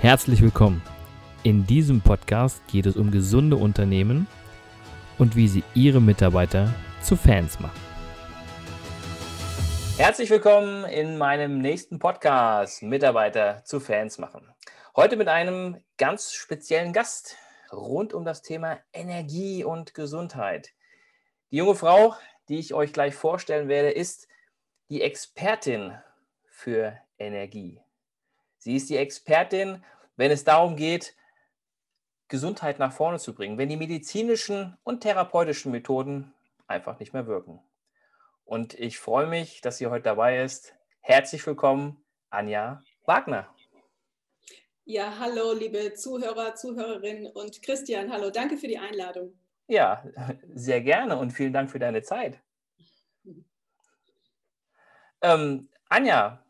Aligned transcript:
Herzlich 0.00 0.40
willkommen. 0.40 0.80
In 1.42 1.66
diesem 1.66 2.00
Podcast 2.00 2.66
geht 2.68 2.86
es 2.86 2.96
um 2.96 3.10
gesunde 3.10 3.56
Unternehmen 3.56 4.26
und 5.18 5.36
wie 5.36 5.46
sie 5.46 5.62
ihre 5.74 6.00
Mitarbeiter 6.00 6.72
zu 7.02 7.16
Fans 7.16 7.60
machen. 7.60 7.78
Herzlich 9.98 10.30
willkommen 10.30 10.86
in 10.86 11.18
meinem 11.18 11.58
nächsten 11.58 11.98
Podcast 11.98 12.82
Mitarbeiter 12.82 13.62
zu 13.66 13.78
Fans 13.78 14.16
machen. 14.16 14.50
Heute 14.96 15.16
mit 15.16 15.28
einem 15.28 15.76
ganz 15.98 16.32
speziellen 16.32 16.94
Gast 16.94 17.36
rund 17.70 18.14
um 18.14 18.24
das 18.24 18.40
Thema 18.40 18.78
Energie 18.94 19.64
und 19.64 19.92
Gesundheit. 19.92 20.70
Die 21.50 21.58
junge 21.58 21.74
Frau, 21.74 22.14
die 22.48 22.58
ich 22.58 22.72
euch 22.72 22.94
gleich 22.94 23.14
vorstellen 23.14 23.68
werde, 23.68 23.90
ist 23.90 24.28
die 24.88 25.02
Expertin 25.02 25.92
für 26.46 26.96
Energie. 27.18 27.82
Sie 28.60 28.76
ist 28.76 28.90
die 28.90 28.98
Expertin, 28.98 29.82
wenn 30.16 30.30
es 30.30 30.44
darum 30.44 30.76
geht, 30.76 31.16
Gesundheit 32.28 32.78
nach 32.78 32.92
vorne 32.92 33.18
zu 33.18 33.34
bringen, 33.34 33.56
wenn 33.56 33.70
die 33.70 33.76
medizinischen 33.78 34.76
und 34.84 35.00
therapeutischen 35.00 35.72
Methoden 35.72 36.32
einfach 36.66 36.98
nicht 37.00 37.14
mehr 37.14 37.26
wirken. 37.26 37.58
Und 38.44 38.74
ich 38.74 38.98
freue 38.98 39.26
mich, 39.26 39.62
dass 39.62 39.78
sie 39.78 39.86
heute 39.86 40.04
dabei 40.04 40.42
ist. 40.42 40.74
Herzlich 41.00 41.44
willkommen, 41.46 42.04
Anja 42.28 42.82
Wagner. 43.06 43.48
Ja, 44.84 45.18
hallo, 45.18 45.54
liebe 45.54 45.94
Zuhörer, 45.94 46.54
Zuhörerinnen 46.54 47.32
und 47.32 47.62
Christian, 47.62 48.12
hallo, 48.12 48.30
danke 48.30 48.58
für 48.58 48.68
die 48.68 48.78
Einladung. 48.78 49.38
Ja, 49.68 50.04
sehr 50.52 50.82
gerne 50.82 51.16
und 51.16 51.30
vielen 51.30 51.54
Dank 51.54 51.70
für 51.70 51.78
deine 51.78 52.02
Zeit. 52.02 52.40
Ähm, 55.22 55.68
Anja, 55.90 56.42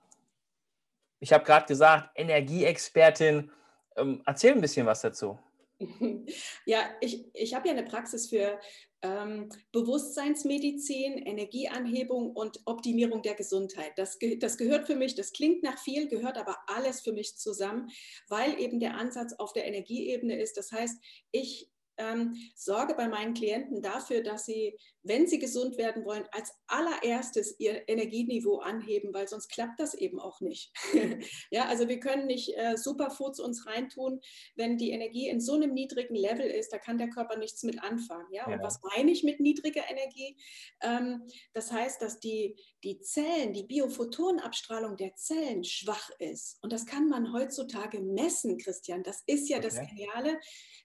ich 1.20 1.32
habe 1.32 1.44
gerade 1.44 1.66
gesagt, 1.66 2.10
Energieexpertin. 2.16 3.50
Ähm, 3.96 4.22
erzähl 4.26 4.52
ein 4.52 4.60
bisschen 4.60 4.86
was 4.86 5.02
dazu. 5.02 5.38
Ja, 6.66 6.90
ich, 7.00 7.24
ich 7.34 7.54
habe 7.54 7.68
ja 7.68 7.74
eine 7.74 7.84
Praxis 7.84 8.28
für 8.28 8.60
ähm, 9.02 9.48
Bewusstseinsmedizin, 9.72 11.18
Energieanhebung 11.18 12.32
und 12.32 12.60
Optimierung 12.66 13.22
der 13.22 13.34
Gesundheit. 13.34 13.92
Das, 13.96 14.18
das 14.38 14.58
gehört 14.58 14.86
für 14.86 14.96
mich, 14.96 15.14
das 15.14 15.32
klingt 15.32 15.62
nach 15.62 15.78
viel, 15.78 16.08
gehört 16.08 16.36
aber 16.36 16.58
alles 16.66 17.00
für 17.00 17.12
mich 17.12 17.36
zusammen, 17.36 17.90
weil 18.28 18.60
eben 18.60 18.78
der 18.78 18.96
Ansatz 18.96 19.32
auf 19.32 19.52
der 19.52 19.66
Energieebene 19.66 20.38
ist. 20.38 20.56
Das 20.58 20.70
heißt, 20.70 21.02
ich 21.32 21.70
ähm, 22.00 22.34
sorge 22.54 22.94
bei 22.94 23.08
meinen 23.08 23.34
Klienten 23.34 23.82
dafür, 23.82 24.22
dass 24.22 24.46
sie, 24.46 24.76
wenn 25.02 25.26
sie 25.26 25.38
gesund 25.38 25.76
werden 25.76 26.04
wollen, 26.04 26.24
als 26.32 26.52
allererstes 26.66 27.58
ihr 27.58 27.88
Energieniveau 27.88 28.58
anheben, 28.58 29.12
weil 29.12 29.28
sonst 29.28 29.48
klappt 29.48 29.78
das 29.78 29.94
eben 29.94 30.18
auch 30.18 30.40
nicht. 30.40 30.72
ja, 31.50 31.66
also 31.66 31.88
wir 31.88 32.00
können 32.00 32.26
nicht 32.26 32.56
äh, 32.56 32.76
Superfoods 32.76 33.40
uns 33.40 33.66
reintun, 33.66 34.20
wenn 34.56 34.78
die 34.78 34.90
Energie 34.90 35.28
in 35.28 35.40
so 35.40 35.54
einem 35.54 35.72
niedrigen 35.72 36.14
Level 36.14 36.46
ist, 36.46 36.72
da 36.72 36.78
kann 36.78 36.98
der 36.98 37.10
Körper 37.10 37.36
nichts 37.36 37.62
mit 37.62 37.82
anfangen. 37.82 38.32
Ja? 38.32 38.48
ja. 38.48 38.56
Und 38.56 38.62
was 38.62 38.80
meine 38.82 39.10
ich 39.10 39.22
mit 39.22 39.40
niedriger 39.40 39.82
Energie? 39.88 40.36
Ähm, 40.82 41.26
das 41.52 41.70
heißt, 41.70 42.00
dass 42.00 42.20
die, 42.20 42.56
die 42.82 43.00
Zellen, 43.00 43.52
die 43.52 43.64
Biophotonabstrahlung 43.64 44.96
der 44.96 45.14
Zellen 45.16 45.64
schwach 45.64 46.10
ist. 46.18 46.58
Und 46.62 46.72
das 46.72 46.86
kann 46.86 47.08
man 47.08 47.32
heutzutage 47.32 48.00
messen, 48.00 48.58
Christian. 48.58 49.02
Das 49.02 49.22
ist 49.26 49.48
ja 49.48 49.58
okay. 49.58 49.66
das 49.68 49.88
Geniale. 49.88 50.40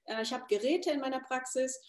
Äh, 0.06 0.22
ich 0.22 0.34
habe 0.34 0.46
Geräte 0.48 0.92
in 0.92 1.02
meiner 1.06 1.24
Praxis, 1.24 1.80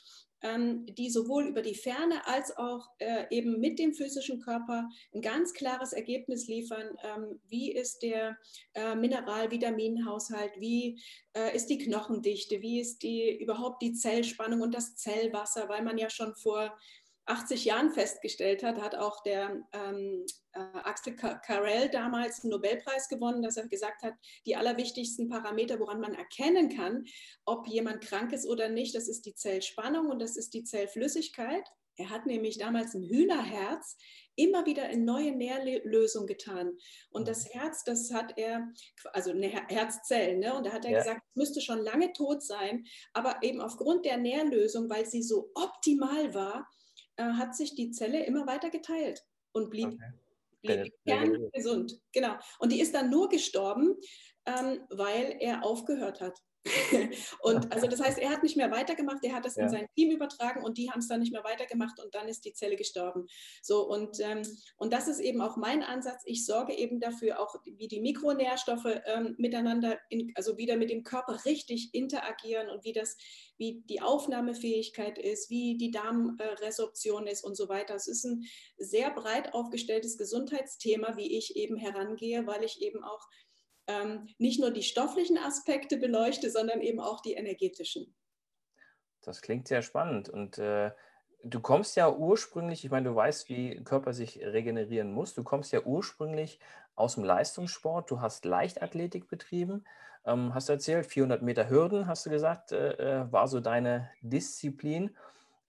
ähm, 0.43 0.85
die 0.87 1.11
sowohl 1.11 1.47
über 1.47 1.63
die 1.63 1.75
Ferne 1.75 2.27
als 2.27 2.57
auch 2.57 2.87
äh, 2.99 3.25
eben 3.31 3.59
mit 3.59 3.79
dem 3.79 3.95
physischen 3.95 4.41
Körper 4.41 4.89
ein 5.15 5.23
ganz 5.23 5.55
klares 5.55 5.93
Ergebnis 5.95 6.47
liefern. 6.47 6.97
Ähm, 7.03 7.41
wie 7.49 7.73
ist 7.73 8.01
der 8.03 8.37
äh, 8.75 8.95
Mineral-Vitaminhaushalt? 8.95 10.53
Wie 10.59 11.01
ist 11.53 11.67
die 11.67 11.77
Knochendichte? 11.77 12.63
Wie 12.63 12.81
ist 12.81 13.03
die 13.03 13.39
überhaupt 13.39 13.83
die 13.83 13.93
Zellspannung 13.93 14.63
und 14.63 14.75
das 14.75 14.97
Zellwasser? 14.97 15.69
Weil 15.69 15.83
man 15.83 15.99
ja 15.99 16.09
schon 16.09 16.35
vor 16.35 16.75
80 17.27 17.65
Jahren 17.65 17.91
festgestellt 17.91 18.63
hat, 18.63 18.81
hat 18.81 18.95
auch 18.95 19.23
der 19.23 19.67
ähm, 19.73 20.25
äh, 20.53 20.61
Axel 20.85 21.17
Carrel 21.17 21.89
damals 21.89 22.43
einen 22.43 22.53
Nobelpreis 22.53 23.09
gewonnen, 23.09 23.43
dass 23.43 23.57
er 23.57 23.69
gesagt 23.69 24.03
hat, 24.03 24.15
die 24.47 24.57
allerwichtigsten 24.57 25.29
Parameter, 25.29 25.81
woran 25.81 26.01
man 26.01 26.15
erkennen 26.15 26.69
kann, 26.69 27.05
ob 27.45 27.67
jemand 27.67 28.03
krank 28.03 28.33
ist 28.33 28.47
oder 28.47 28.69
nicht, 28.69 28.95
das 28.95 29.09
ist 29.09 29.27
die 29.27 29.35
Zellspannung 29.35 30.09
und 30.09 30.21
das 30.21 30.37
ist 30.37 30.55
die 30.55 30.65
Zellflüssigkeit. 30.65 31.69
Er 31.99 32.11
hat 32.11 32.27
nämlich 32.27 32.59
damals 32.59 32.95
ein 32.95 33.05
Hühnerherz 33.05 33.97
immer 34.37 34.67
wieder 34.67 34.91
in 34.91 35.05
neue 35.05 35.33
Nährlösung 35.33 36.27
getan. 36.27 36.77
Und 37.11 37.27
das 37.27 37.47
mhm. 37.47 37.59
Herz, 37.59 37.85
das 37.85 38.13
hat 38.13 38.35
er, 38.37 38.69
also 39.13 39.31
eine 39.31 39.49
Herzzellen, 39.49 40.41
ne? 40.41 40.55
und 40.55 40.67
da 40.67 40.73
hat 40.73 40.85
er 40.85 40.93
ja. 40.93 40.99
gesagt, 40.99 41.23
es 41.31 41.37
müsste 41.37 41.61
schon 41.61 41.79
lange 41.79 42.13
tot 42.13 42.43
sein, 42.43 42.85
aber 43.15 43.39
eben 43.43 43.61
aufgrund 43.61 44.05
der 44.05 44.19
Nährlösung, 44.19 44.91
weil 44.91 45.07
sie 45.07 45.23
so 45.23 45.51
optimal 45.55 46.35
war, 46.35 46.69
äh, 47.17 47.25
hat 47.25 47.55
sich 47.55 47.75
die 47.75 47.91
Zelle 47.91 48.25
immer 48.25 48.47
weiter 48.47 48.71
geteilt 48.71 49.25
und 49.53 49.71
blieb, 49.71 49.99
okay. 50.63 50.83
blieb 50.83 50.95
kerngesund. 51.07 52.01
Genau. 52.13 52.37
Und 52.59 52.73
die 52.73 52.81
ist 52.81 52.95
dann 52.95 53.11
nur 53.11 53.29
gestorben, 53.29 53.97
ähm, 54.47 54.81
weil 54.91 55.37
er 55.41 55.65
aufgehört 55.65 56.21
hat. 56.21 56.39
und 57.41 57.73
also 57.73 57.87
das 57.87 58.01
heißt, 58.01 58.19
er 58.19 58.31
hat 58.31 58.43
nicht 58.43 58.57
mehr 58.57 58.71
weitergemacht, 58.71 59.23
er 59.23 59.35
hat 59.35 59.45
das 59.45 59.57
ja. 59.57 59.65
in 59.65 59.69
sein 59.69 59.89
Team 59.95 60.11
übertragen 60.11 60.65
und 60.65 60.79
die 60.79 60.91
haben 60.91 61.01
es 61.01 61.09
dann 61.09 61.21
nicht 61.21 61.33
mehr 61.33 61.45
weitergemacht 61.45 62.01
und 62.03 62.15
dann 62.15 62.29
ist 62.29 62.45
die 62.45 62.53
Zelle 62.53 62.77
gestorben. 62.77 63.27
So 63.63 63.89
und, 63.89 64.21
ähm, 64.21 64.43
und 64.77 64.93
das 64.93 65.09
ist 65.09 65.21
eben 65.21 65.41
auch 65.41 65.57
mein 65.57 65.83
Ansatz. 65.83 66.23
Ich 66.27 66.45
sorge 66.45 66.75
eben 66.75 67.01
dafür, 67.01 67.41
auch 67.41 67.55
wie 67.65 67.89
die 67.89 68.01
Mikronährstoffe 68.01 69.01
ähm, 69.07 69.35
miteinander, 69.39 69.99
in, 70.09 70.33
also 70.35 70.57
wieder 70.59 70.77
mit 70.77 70.91
dem 70.91 71.05
Körper 71.05 71.45
richtig 71.45 71.91
interagieren 71.93 72.69
und 72.71 72.85
wie 72.85 72.93
das, 72.93 73.17
wie 73.59 73.83
die 73.89 74.03
Aufnahmefähigkeit 74.03 75.19
ist, 75.19 75.51
wie 75.51 75.77
die 75.77 75.91
Darmresorption 75.91 77.27
ist 77.27 77.45
und 77.45 77.57
so 77.57 77.69
weiter. 77.69 77.95
Es 77.95 78.09
ist 78.09 78.25
ein 78.25 78.45
sehr 78.79 79.11
breit 79.11 79.55
aufgestelltes 79.55 80.19
Gesundheitsthema, 80.19 81.17
wie 81.17 81.37
ich 81.37 81.57
eben 81.57 81.77
herangehe, 81.77 82.47
weil 82.47 82.65
ich 82.65 82.81
eben 82.83 83.03
auch 83.03 83.27
ähm, 83.87 84.29
nicht 84.39 84.61
nur 84.61 84.71
die 84.71 84.83
stofflichen 84.83 85.39
Aspekte 85.39 85.97
beleuchte, 85.97 86.51
sondern 86.51 86.81
eben 86.81 87.01
auch 87.01 87.21
die 87.21 87.35
energetischen. 87.35 88.15
Das 89.23 89.43
klingt 89.43 89.69
sehr 89.69 89.83
spannend. 89.83 90.29
Und 90.29 90.59
äh, 90.59 90.93
du 91.43 91.61
kommst 91.61 91.97
ja 91.97 92.11
ursprünglich, 92.11 92.85
ich 92.85 92.91
meine, 92.91 93.09
du 93.09 93.15
weißt, 93.15 93.49
wie 93.49 93.83
Körper 93.85 94.13
sich 94.13 94.39
regenerieren 94.39 95.13
muss. 95.13 95.35
Du 95.35 95.43
kommst 95.43 95.73
ja 95.73 95.83
ursprünglich 95.83 96.61
aus 96.95 97.15
dem 97.15 97.25
Leistungssport. 97.25 98.11
Du 98.11 98.21
hast 98.21 98.45
Leichtathletik 98.45 99.29
betrieben. 99.29 99.85
Ähm, 100.25 100.55
hast 100.55 100.69
du 100.69 100.73
erzählt, 100.73 101.07
400 101.07 101.43
Meter 101.43 101.71
Hürden, 101.71 102.09
hast 102.09 102.27
du 102.27 102.31
gesagt, 102.31 102.73
äh, 102.73 103.23
äh, 103.23 103.33
war 103.33 103.47
so 103.47 103.61
deine 103.61 104.11
Disziplin. 104.21 105.17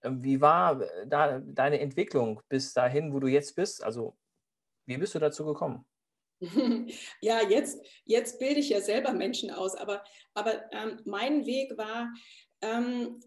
Ähm, 0.01 0.23
wie 0.23 0.41
war 0.41 0.81
äh, 0.81 1.07
da 1.07 1.39
deine 1.39 1.79
Entwicklung 1.79 2.41
bis 2.49 2.73
dahin, 2.73 3.13
wo 3.13 3.19
du 3.19 3.27
jetzt 3.27 3.55
bist? 3.55 3.83
Also, 3.83 4.17
wie 4.85 4.97
bist 4.97 5.13
du 5.13 5.19
dazu 5.19 5.45
gekommen? 5.45 5.85
Ja, 7.21 7.41
jetzt, 7.47 7.79
jetzt 8.05 8.39
bilde 8.39 8.59
ich 8.59 8.69
ja 8.69 8.81
selber 8.81 9.13
Menschen 9.13 9.51
aus, 9.51 9.75
aber, 9.75 10.03
aber 10.33 10.71
ähm, 10.71 11.01
mein 11.05 11.45
Weg 11.45 11.77
war, 11.77 12.13
ähm, 12.61 13.19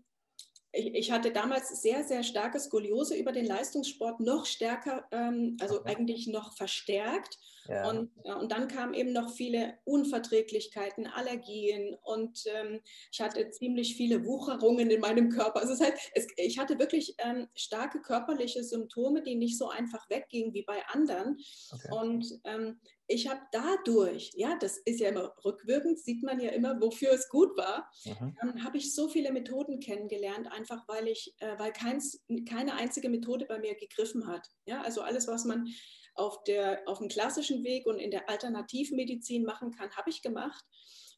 ich, 0.73 0.95
ich, 0.95 1.11
hatte 1.11 1.33
damals 1.33 1.83
sehr, 1.83 2.05
sehr 2.05 2.23
starke 2.23 2.61
Skoliose 2.61 3.17
über 3.17 3.33
den 3.33 3.47
Leistungssport, 3.47 4.21
noch 4.21 4.47
stärker, 4.47 5.09
ähm, 5.11 5.57
also 5.61 5.81
okay. 5.81 5.97
eigentlich 5.97 6.29
noch 6.29 6.55
verstärkt. 6.55 7.39
Ja. 7.71 7.89
Und, 7.89 8.11
äh, 8.25 8.35
und 8.35 8.51
dann 8.51 8.67
kamen 8.67 8.95
eben 8.95 9.13
noch 9.13 9.33
viele 9.33 9.79
Unverträglichkeiten, 9.85 11.07
Allergien 11.07 11.97
und 12.03 12.43
ähm, 12.47 12.81
ich 13.13 13.21
hatte 13.21 13.49
ziemlich 13.51 13.95
viele 13.95 14.25
Wucherungen 14.25 14.91
in 14.91 15.01
meinem 15.01 15.31
Körper. 15.31 15.61
Also 15.61 15.75
es 15.75 15.81
heißt, 15.81 16.11
es, 16.15 16.27
ich 16.37 16.59
hatte 16.59 16.81
wirklich 16.81 17.15
ähm, 17.19 17.47
starke 17.55 18.01
körperliche 18.01 18.65
Symptome, 18.65 19.23
die 19.23 19.37
nicht 19.37 19.57
so 19.57 19.69
einfach 19.69 20.11
weggingen 20.11 20.53
wie 20.53 20.65
bei 20.65 20.83
anderen. 20.89 21.37
Okay. 21.71 21.89
Und 21.93 22.27
ähm, 22.43 22.81
ich 23.07 23.29
habe 23.29 23.41
dadurch, 23.53 24.33
ja, 24.35 24.57
das 24.59 24.79
ist 24.79 25.01
ja 25.01 25.11
immer 25.11 25.33
rückwirkend, 25.45 25.99
sieht 26.01 26.25
man 26.25 26.41
ja 26.41 26.51
immer, 26.51 26.81
wofür 26.81 27.13
es 27.13 27.29
gut 27.29 27.57
war, 27.57 27.89
mhm. 28.05 28.37
ähm, 28.43 28.65
habe 28.65 28.79
ich 28.79 28.95
so 28.95 29.09
viele 29.09 29.33
Methoden 29.33 29.79
kennengelernt, 29.79 30.51
einfach 30.51 30.87
weil 30.89 31.07
ich, 31.07 31.35
äh, 31.39 31.57
weil 31.59 31.73
keins, 31.73 32.25
keine 32.49 32.75
einzige 32.75 33.09
Methode 33.09 33.47
bei 33.47 33.59
mir 33.61 33.77
gegriffen 33.77 34.27
hat. 34.27 34.49
Ja, 34.67 34.83
also 34.83 35.03
alles, 35.03 35.29
was 35.29 35.45
man 35.45 35.69
auf, 36.15 36.43
der, 36.45 36.83
auf 36.87 36.99
dem 36.99 37.09
klassischen 37.09 37.65
Weg 37.65 37.87
und 37.87 37.99
in 37.99 38.11
der 38.11 38.29
Alternativmedizin 38.29 39.45
machen 39.45 39.71
kann, 39.71 39.95
habe 39.97 40.11
ich 40.11 40.23
gemacht. 40.23 40.65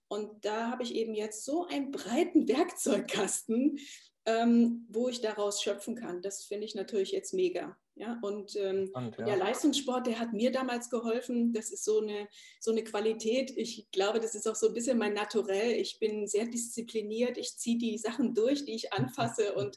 Und 0.09 0.45
da 0.45 0.71
habe 0.71 0.83
ich 0.83 0.95
eben 0.95 1.15
jetzt 1.15 1.45
so 1.45 1.67
einen 1.67 1.91
breiten 1.91 2.49
Werkzeugkasten, 2.49 3.79
ähm, 4.27 4.87
wo 4.91 5.09
ich 5.09 5.21
daraus 5.21 5.63
schöpfen 5.63 5.97
kann. 5.97 6.23
Das 6.23 6.45
finde 6.45 6.67
ich 6.67 6.75
natürlich 6.75 7.13
jetzt 7.13 7.33
mega. 7.35 7.77
Ja, 7.95 8.19
und, 8.23 8.57
ähm, 8.57 8.87
Spannend, 8.89 9.17
ja. 9.19 9.25
der 9.27 9.37
Leistungssport, 9.37 10.07
der 10.07 10.19
hat 10.19 10.33
mir 10.33 10.51
damals 10.51 10.89
geholfen. 10.89 11.53
Das 11.53 11.71
ist 11.71 11.85
so 11.85 12.01
eine, 12.01 12.27
so 12.59 12.71
eine 12.71 12.85
Qualität. 12.85 13.53
Ich 13.57 13.91
glaube, 13.91 14.19
das 14.19 14.35
ist 14.35 14.49
auch 14.49 14.55
so 14.55 14.69
ein 14.69 14.75
bisschen 14.75 14.97
mein 14.97 15.13
Naturell. 15.13 15.73
Ich 15.73 15.99
bin 15.99 16.27
sehr 16.27 16.47
diszipliniert. 16.47 17.37
Ich 17.37 17.59
ziehe 17.59 17.79
die 17.79 17.99
Sachen 17.99 18.35
durch, 18.35 18.65
die 18.65 18.75
ich 18.75 18.93
anfasse 18.93 19.55
und 19.57 19.77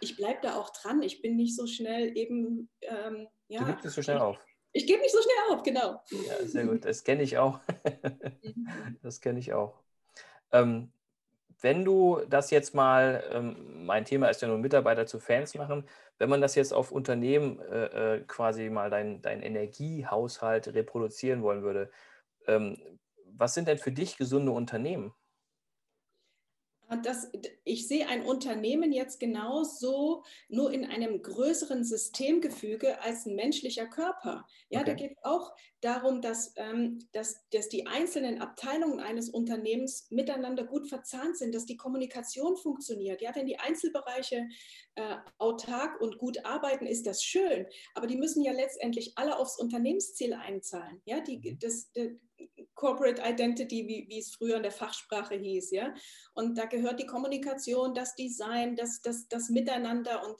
ich 0.00 0.16
bleibe 0.16 0.40
da 0.42 0.56
auch 0.56 0.70
dran. 0.70 1.02
Ich 1.02 1.22
bin 1.22 1.36
nicht 1.36 1.56
so 1.56 1.66
schnell 1.66 2.16
eben. 2.16 2.68
Ähm, 2.82 3.28
ja, 3.48 3.60
du 3.60 3.66
gibst 3.66 3.86
es 3.86 3.94
so 3.94 4.02
schnell 4.02 4.18
auf. 4.18 4.38
Ich 4.76 4.86
gebe 4.88 5.00
nicht 5.00 5.12
so 5.12 5.20
schnell 5.22 5.56
auf, 5.56 5.62
genau. 5.62 6.02
Ja, 6.26 6.46
sehr 6.46 6.66
gut. 6.66 6.84
Das 6.84 7.04
kenne 7.04 7.22
ich 7.22 7.38
auch. 7.38 7.60
Das 9.02 9.20
kenne 9.20 9.38
ich 9.38 9.52
auch. 9.52 9.74
Ähm, 10.50 10.90
wenn 11.60 11.84
du 11.84 12.20
das 12.28 12.50
jetzt 12.50 12.74
mal, 12.74 13.22
ähm, 13.30 13.84
mein 13.86 14.04
Thema 14.04 14.28
ist 14.28 14.42
ja 14.42 14.48
nur 14.48 14.58
Mitarbeiter 14.58 15.06
zu 15.06 15.20
Fans 15.20 15.54
machen, 15.54 15.88
wenn 16.18 16.28
man 16.28 16.40
das 16.40 16.54
jetzt 16.54 16.72
auf 16.72 16.90
Unternehmen 16.90 17.60
äh, 17.60 18.16
äh, 18.16 18.20
quasi 18.26 18.68
mal 18.70 18.90
deinen 18.90 19.22
dein 19.22 19.42
Energiehaushalt 19.42 20.68
reproduzieren 20.68 21.42
wollen 21.42 21.62
würde, 21.62 21.90
ähm, 22.46 22.78
was 23.26 23.54
sind 23.54 23.68
denn 23.68 23.78
für 23.78 23.92
dich 23.92 24.16
gesunde 24.16 24.52
Unternehmen? 24.52 25.14
Das, 27.02 27.30
ich 27.64 27.88
sehe 27.88 28.08
ein 28.08 28.24
Unternehmen 28.24 28.92
jetzt 28.92 29.18
genauso 29.18 30.22
nur 30.48 30.72
in 30.72 30.84
einem 30.84 31.22
größeren 31.22 31.82
Systemgefüge 31.82 33.00
als 33.00 33.26
ein 33.26 33.34
menschlicher 33.34 33.86
Körper. 33.86 34.46
Ja, 34.68 34.80
okay. 34.80 34.90
da 34.90 34.94
geht 34.94 35.12
es 35.12 35.24
auch 35.24 35.54
darum, 35.80 36.20
dass, 36.20 36.52
ähm, 36.56 36.98
dass, 37.12 37.46
dass 37.50 37.68
die 37.68 37.86
einzelnen 37.86 38.40
Abteilungen 38.40 39.00
eines 39.00 39.28
Unternehmens 39.28 40.10
miteinander 40.10 40.64
gut 40.64 40.88
verzahnt 40.88 41.36
sind, 41.36 41.54
dass 41.54 41.66
die 41.66 41.76
Kommunikation 41.76 42.56
funktioniert. 42.56 43.20
Ja, 43.22 43.34
wenn 43.34 43.46
die 43.46 43.58
Einzelbereiche 43.58 44.46
äh, 44.94 45.16
autark 45.38 46.00
und 46.00 46.18
gut 46.18 46.44
arbeiten, 46.44 46.86
ist 46.86 47.06
das 47.06 47.22
schön. 47.22 47.66
Aber 47.94 48.06
die 48.06 48.16
müssen 48.16 48.42
ja 48.42 48.52
letztendlich 48.52 49.12
alle 49.16 49.38
aufs 49.38 49.58
Unternehmensziel 49.58 50.34
einzahlen. 50.34 51.00
Ja, 51.04 51.20
die, 51.20 51.38
mhm. 51.38 51.58
das, 51.58 51.90
Corporate 52.74 53.22
Identity, 53.24 53.86
wie, 53.86 54.06
wie, 54.08 54.18
es 54.18 54.34
früher 54.34 54.56
in 54.56 54.62
der 54.62 54.72
Fachsprache 54.72 55.36
hieß, 55.36 55.70
ja. 55.70 55.94
Und 56.34 56.58
da 56.58 56.66
gehört 56.66 57.00
die 57.00 57.06
Kommunikation, 57.06 57.94
das 57.94 58.14
Design, 58.14 58.76
das, 58.76 59.00
das, 59.02 59.28
das 59.28 59.48
Miteinander 59.48 60.26
und, 60.26 60.36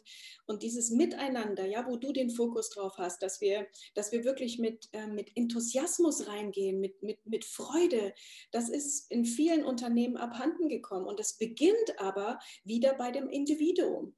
und 0.47 0.63
dieses 0.63 0.91
Miteinander, 0.91 1.67
ja, 1.67 1.87
wo 1.87 1.97
du 1.97 2.13
den 2.13 2.31
Fokus 2.31 2.71
drauf 2.71 2.95
hast, 2.99 3.23
dass 3.23 3.41
wir, 3.41 3.67
dass 3.95 4.13
wir 4.13 4.25
wirklich 4.25 4.59
mit, 4.59 4.89
äh, 4.93 5.07
mit 5.07 5.31
Enthusiasmus 5.37 6.27
reingehen, 6.27 6.81
mit, 6.81 7.03
mit, 7.03 7.25
mit 7.25 7.45
Freude. 7.45 8.15
Das 8.51 8.69
ist 8.69 9.11
in 9.11 9.25
vielen 9.25 9.65
Unternehmen 9.65 10.17
abhanden 10.17 10.69
gekommen. 10.69 11.07
Und 11.07 11.21
das 11.21 11.39
beginnt 11.39 11.99
aber 11.99 12.39
wieder 12.65 12.95
bei 12.95 13.11
dem 13.11 13.29
Individuum. 13.29 14.15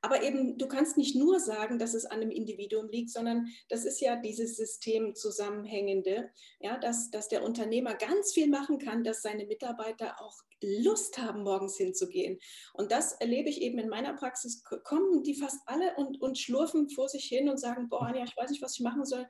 Aber 0.00 0.22
eben, 0.22 0.58
du 0.58 0.68
kannst 0.68 0.96
nicht 0.96 1.16
nur 1.16 1.40
sagen, 1.40 1.78
dass 1.78 1.94
es 1.94 2.04
an 2.04 2.20
einem 2.20 2.30
Individuum 2.30 2.88
liegt, 2.88 3.10
sondern 3.10 3.48
das 3.68 3.84
ist 3.84 4.00
ja 4.00 4.16
dieses 4.16 4.56
System 4.56 5.14
zusammenhängende, 5.14 6.30
ja, 6.60 6.78
dass, 6.78 7.10
dass 7.10 7.28
der 7.28 7.42
Unternehmer 7.42 7.94
ganz 7.94 8.32
viel 8.32 8.48
machen 8.48 8.78
kann, 8.78 9.04
dass 9.04 9.22
seine 9.22 9.46
Mitarbeiter 9.46 10.20
auch 10.20 10.42
Lust 10.62 11.18
haben, 11.18 11.42
morgens 11.42 11.76
hinzugehen. 11.76 12.38
Und 12.72 12.90
das 12.90 13.12
erlebe 13.12 13.48
ich 13.48 13.62
eben 13.62 13.78
in 13.78 13.88
meiner 13.88 14.14
Praxis, 14.14 14.62
kommen 14.84 15.22
die 15.22 15.34
fast 15.34 15.60
alle 15.66 15.94
und, 15.96 16.20
und 16.20 16.38
schlurfen 16.38 16.88
vor 16.88 17.08
sich 17.08 17.24
hin 17.24 17.48
und 17.48 17.58
sagen, 17.58 17.88
boah, 17.88 18.02
Anja, 18.02 18.24
ich 18.24 18.36
weiß 18.36 18.50
nicht, 18.50 18.62
was 18.62 18.74
ich 18.74 18.80
machen 18.80 19.04
soll. 19.04 19.26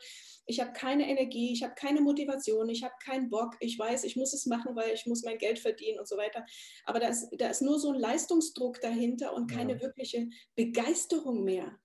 Ich 0.46 0.60
habe 0.60 0.72
keine 0.72 1.08
Energie, 1.08 1.52
ich 1.52 1.62
habe 1.62 1.75
keine 1.75 2.00
Motivation, 2.00 2.69
ich 2.70 2.82
habe 2.82 2.94
keinen 3.05 3.28
Bock. 3.28 3.56
Ich 3.60 3.78
weiß, 3.78 4.05
ich 4.05 4.16
muss 4.16 4.32
es 4.32 4.46
machen, 4.46 4.75
weil 4.75 4.94
ich 4.94 5.06
muss 5.06 5.22
mein 5.22 5.38
Geld 5.38 5.58
verdienen 5.58 5.99
und 5.99 6.08
so 6.08 6.16
weiter. 6.16 6.44
Aber 6.87 7.00
da 7.00 7.08
ist, 7.08 7.28
da 7.37 7.49
ist 7.49 7.60
nur 7.60 7.78
so 7.78 7.93
ein 7.93 8.00
Leistungsdruck 8.00 8.81
dahinter 8.81 9.34
und 9.34 9.50
keine 9.50 9.75
ja. 9.75 9.81
wirkliche 9.82 10.28
Begeisterung 10.58 11.44
mehr. 11.44 11.78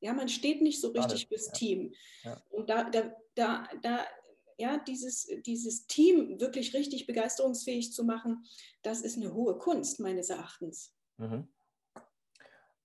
Ja, 0.00 0.12
man 0.12 0.28
steht 0.28 0.60
nicht 0.60 0.82
so 0.82 0.90
richtig 0.90 1.28
fürs 1.28 1.46
ja. 1.46 1.52
Team. 1.54 1.94
Ja. 2.22 2.42
Und 2.50 2.68
da, 2.68 2.84
da, 2.90 3.10
da, 3.34 3.66
da 3.80 4.04
ja, 4.58 4.76
dieses, 4.76 5.30
dieses 5.46 5.86
Team 5.86 6.38
wirklich 6.38 6.74
richtig 6.74 7.06
begeisterungsfähig 7.06 7.92
zu 7.92 8.04
machen, 8.04 8.44
das 8.82 9.00
ist 9.00 9.16
eine 9.16 9.32
hohe 9.32 9.56
Kunst 9.56 9.98
meines 9.98 10.28
Erachtens. 10.28 10.92
Mhm. 11.16 11.48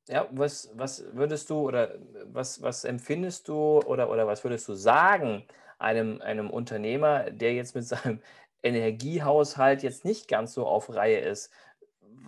Ja, 0.08 0.30
was, 0.32 0.72
was 0.76 1.04
würdest 1.14 1.50
du 1.50 1.60
oder 1.60 2.00
was, 2.26 2.62
was 2.62 2.86
empfindest 2.86 3.50
du 3.50 3.80
oder, 3.82 4.10
oder 4.10 4.26
was 4.26 4.46
würdest 4.46 4.68
du 4.70 4.74
sagen 4.74 5.46
einem, 5.78 6.22
einem 6.22 6.50
Unternehmer, 6.50 7.32
der 7.32 7.54
jetzt 7.54 7.76
mit 7.76 7.86
seinem 7.86 8.22
Energiehaushalt 8.64 9.84
jetzt 9.84 10.06
nicht 10.06 10.30
ganz 10.30 10.54
so 10.54 10.66
auf 10.66 10.90
Reihe 10.90 11.20
ist? 11.20 11.52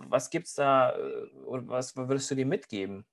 Was 0.08 0.30
gibt 0.30 0.46
es 0.46 0.54
da 0.54 0.96
äh, 0.96 1.26
oder 1.44 1.66
was 1.68 1.96
würdest 1.96 2.30
du 2.30 2.34
dir 2.34 2.46
mitgeben? 2.46 3.06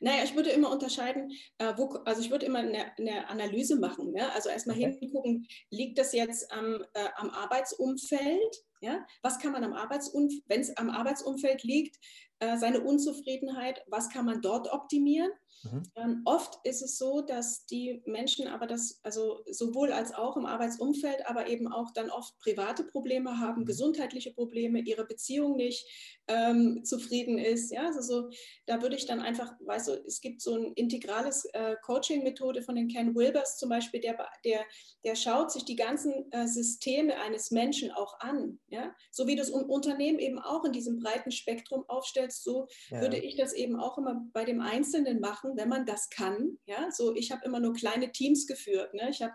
Naja, 0.00 0.22
ich 0.24 0.36
würde 0.36 0.50
immer 0.50 0.70
unterscheiden, 0.70 1.32
äh, 1.58 1.72
wo, 1.76 1.88
also 2.04 2.20
ich 2.20 2.30
würde 2.30 2.46
immer 2.46 2.60
eine, 2.60 2.96
eine 2.98 3.28
Analyse 3.28 3.76
machen. 3.76 4.14
Ja? 4.16 4.28
Also 4.30 4.48
erstmal 4.48 4.76
okay. 4.76 4.96
hingucken, 4.98 5.46
liegt 5.70 5.98
das 5.98 6.12
jetzt 6.12 6.52
am, 6.52 6.84
äh, 6.94 7.08
am 7.16 7.30
Arbeitsumfeld? 7.30 8.56
Ja? 8.82 9.06
Was 9.22 9.38
kann 9.38 9.52
man 9.52 9.64
am 9.64 9.72
Arbeitsumfeld, 9.72 10.42
wenn 10.48 10.60
es 10.60 10.76
am 10.76 10.90
Arbeitsumfeld 10.90 11.62
liegt, 11.62 11.98
äh, 12.40 12.58
seine 12.58 12.80
Unzufriedenheit, 12.80 13.84
was 13.86 14.10
kann 14.10 14.24
man 14.24 14.42
dort 14.42 14.72
optimieren? 14.72 15.30
Mhm. 15.62 15.82
Ähm, 15.94 16.22
oft 16.24 16.58
ist 16.64 16.82
es 16.82 16.98
so, 16.98 17.20
dass 17.20 17.66
die 17.66 18.02
Menschen 18.04 18.48
aber 18.48 18.66
das, 18.66 18.98
also 19.04 19.44
sowohl 19.48 19.92
als 19.92 20.12
auch 20.12 20.36
im 20.36 20.46
Arbeitsumfeld, 20.46 21.24
aber 21.26 21.46
eben 21.46 21.68
auch 21.68 21.92
dann 21.92 22.10
oft 22.10 22.36
private 22.40 22.82
Probleme 22.84 23.38
haben, 23.38 23.60
mhm. 23.60 23.66
gesundheitliche 23.66 24.32
Probleme, 24.32 24.80
ihre 24.80 25.04
Beziehung 25.04 25.56
nicht 25.56 25.86
ähm, 26.26 26.84
zufrieden 26.84 27.38
ist. 27.38 27.70
Ja, 27.70 27.86
also 27.86 28.00
so, 28.00 28.30
da 28.66 28.82
würde 28.82 28.96
ich 28.96 29.06
dann 29.06 29.20
einfach, 29.20 29.52
weißt 29.60 29.88
du, 29.88 29.92
es 30.04 30.20
gibt 30.20 30.42
so 30.42 30.56
ein 30.56 30.72
integrales 30.74 31.44
äh, 31.52 31.76
Coaching-Methode 31.82 32.62
von 32.62 32.74
den 32.74 32.88
Ken 32.88 33.14
Wilbers 33.14 33.56
zum 33.56 33.68
Beispiel, 33.68 34.00
der, 34.00 34.18
der, 34.44 34.64
der 35.04 35.14
schaut 35.14 35.52
sich 35.52 35.64
die 35.64 35.76
ganzen 35.76 36.30
äh, 36.32 36.48
Systeme 36.48 37.20
eines 37.20 37.52
Menschen 37.52 37.92
auch 37.92 38.18
an. 38.18 38.58
Ja, 38.72 38.94
so 39.10 39.26
wie 39.26 39.36
das 39.36 39.50
Unternehmen 39.50 40.18
eben 40.18 40.38
auch 40.38 40.64
in 40.64 40.72
diesem 40.72 40.98
breiten 40.98 41.30
Spektrum 41.30 41.84
aufstellt, 41.88 42.32
so 42.32 42.68
ja. 42.88 43.02
würde 43.02 43.18
ich 43.18 43.36
das 43.36 43.52
eben 43.52 43.78
auch 43.78 43.98
immer 43.98 44.24
bei 44.32 44.46
dem 44.46 44.62
Einzelnen 44.62 45.20
machen 45.20 45.52
wenn 45.56 45.68
man 45.68 45.84
das 45.84 46.08
kann. 46.08 46.58
Ja, 46.64 46.90
so 46.90 47.14
ich 47.14 47.30
habe 47.30 47.44
immer 47.44 47.60
nur 47.60 47.74
kleine 47.74 48.10
Teams 48.12 48.46
geführt. 48.46 48.94
Ne? 48.94 49.10
Ich 49.10 49.20
habe 49.20 49.34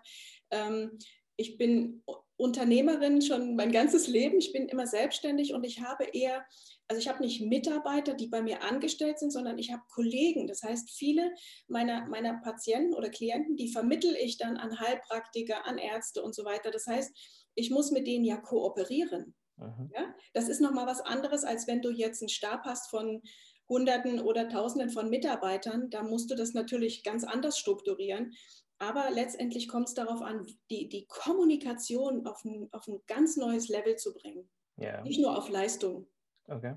ähm, 0.49 0.97
ich 1.37 1.57
bin 1.57 2.03
Unternehmerin 2.35 3.21
schon 3.21 3.55
mein 3.55 3.71
ganzes 3.71 4.07
Leben. 4.07 4.37
Ich 4.39 4.51
bin 4.51 4.67
immer 4.67 4.87
selbstständig 4.87 5.53
und 5.53 5.63
ich 5.63 5.81
habe 5.81 6.03
eher, 6.03 6.45
also 6.87 6.99
ich 6.99 7.07
habe 7.07 7.23
nicht 7.23 7.41
Mitarbeiter, 7.41 8.13
die 8.13 8.27
bei 8.27 8.41
mir 8.41 8.63
angestellt 8.63 9.19
sind, 9.19 9.31
sondern 9.31 9.57
ich 9.57 9.71
habe 9.71 9.83
Kollegen. 9.89 10.47
Das 10.47 10.63
heißt, 10.63 10.91
viele 10.91 11.31
meiner, 11.67 12.07
meiner 12.07 12.39
Patienten 12.41 12.93
oder 12.93 13.09
Klienten, 13.09 13.55
die 13.55 13.71
vermittel 13.71 14.15
ich 14.15 14.37
dann 14.37 14.57
an 14.57 14.79
Heilpraktiker, 14.79 15.65
an 15.65 15.77
Ärzte 15.77 16.23
und 16.23 16.35
so 16.35 16.43
weiter. 16.43 16.71
Das 16.71 16.87
heißt, 16.87 17.11
ich 17.57 17.71
muss 17.71 17.91
mit 17.91 18.07
denen 18.07 18.23
ja 18.23 18.37
kooperieren. 18.37 19.35
Mhm. 19.57 19.91
Ja? 19.93 20.13
Das 20.33 20.47
ist 20.47 20.61
nochmal 20.61 20.85
was 20.85 21.01
anderes, 21.01 21.43
als 21.43 21.67
wenn 21.67 21.81
du 21.81 21.89
jetzt 21.89 22.21
einen 22.21 22.29
Stab 22.29 22.63
hast 22.63 22.89
von 22.89 23.21
Hunderten 23.67 24.21
oder 24.21 24.47
Tausenden 24.47 24.89
von 24.89 25.09
Mitarbeitern. 25.09 25.89
Da 25.89 26.03
musst 26.03 26.31
du 26.31 26.35
das 26.35 26.53
natürlich 26.53 27.03
ganz 27.03 27.23
anders 27.23 27.57
strukturieren. 27.57 28.33
Aber 28.79 29.09
letztendlich 29.09 29.67
kommt 29.67 29.87
es 29.87 29.95
darauf 29.95 30.21
an, 30.21 30.45
die, 30.69 30.87
die 30.87 31.07
Kommunikation 31.07 32.27
auf 32.27 32.45
ein, 32.45 32.69
auf 32.71 32.87
ein 32.87 33.01
ganz 33.07 33.35
neues 33.35 33.67
Level 33.69 33.95
zu 33.95 34.13
bringen. 34.13 34.47
Yeah. 34.79 35.01
Nicht 35.01 35.19
nur 35.19 35.35
auf 35.35 35.49
Leistung. 35.49 36.07
Okay. 36.47 36.75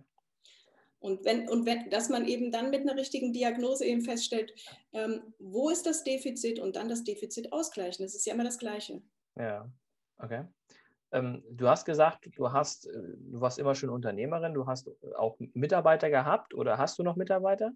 Und 0.98 1.24
wenn, 1.24 1.48
und 1.48 1.66
wenn, 1.66 1.90
dass 1.90 2.08
man 2.08 2.26
eben 2.26 2.50
dann 2.50 2.70
mit 2.70 2.80
einer 2.80 2.96
richtigen 2.96 3.32
Diagnose 3.34 3.84
eben 3.84 4.00
feststellt, 4.00 4.52
ähm, 4.92 5.34
wo 5.38 5.68
ist 5.68 5.84
das 5.84 6.04
Defizit 6.04 6.58
und 6.58 6.76
dann 6.76 6.88
das 6.88 7.04
Defizit 7.04 7.52
ausgleichen. 7.52 8.04
Das 8.04 8.14
ist 8.14 8.26
ja 8.26 8.34
immer 8.34 8.44
das 8.44 8.58
Gleiche. 8.58 9.02
Ja, 9.36 9.70
okay. 10.18 10.44
Ähm, 11.12 11.42
du 11.50 11.68
hast 11.68 11.84
gesagt, 11.84 12.28
du 12.36 12.52
hast, 12.52 12.86
äh, 12.86 12.92
du 12.92 13.40
warst 13.40 13.58
immer 13.58 13.74
schon 13.74 13.90
Unternehmerin, 13.90 14.54
du 14.54 14.66
hast 14.66 14.90
auch 15.16 15.36
Mitarbeiter 15.54 16.10
gehabt 16.10 16.54
oder 16.54 16.78
hast 16.78 16.98
du 16.98 17.02
noch 17.02 17.16
Mitarbeiter? 17.16 17.72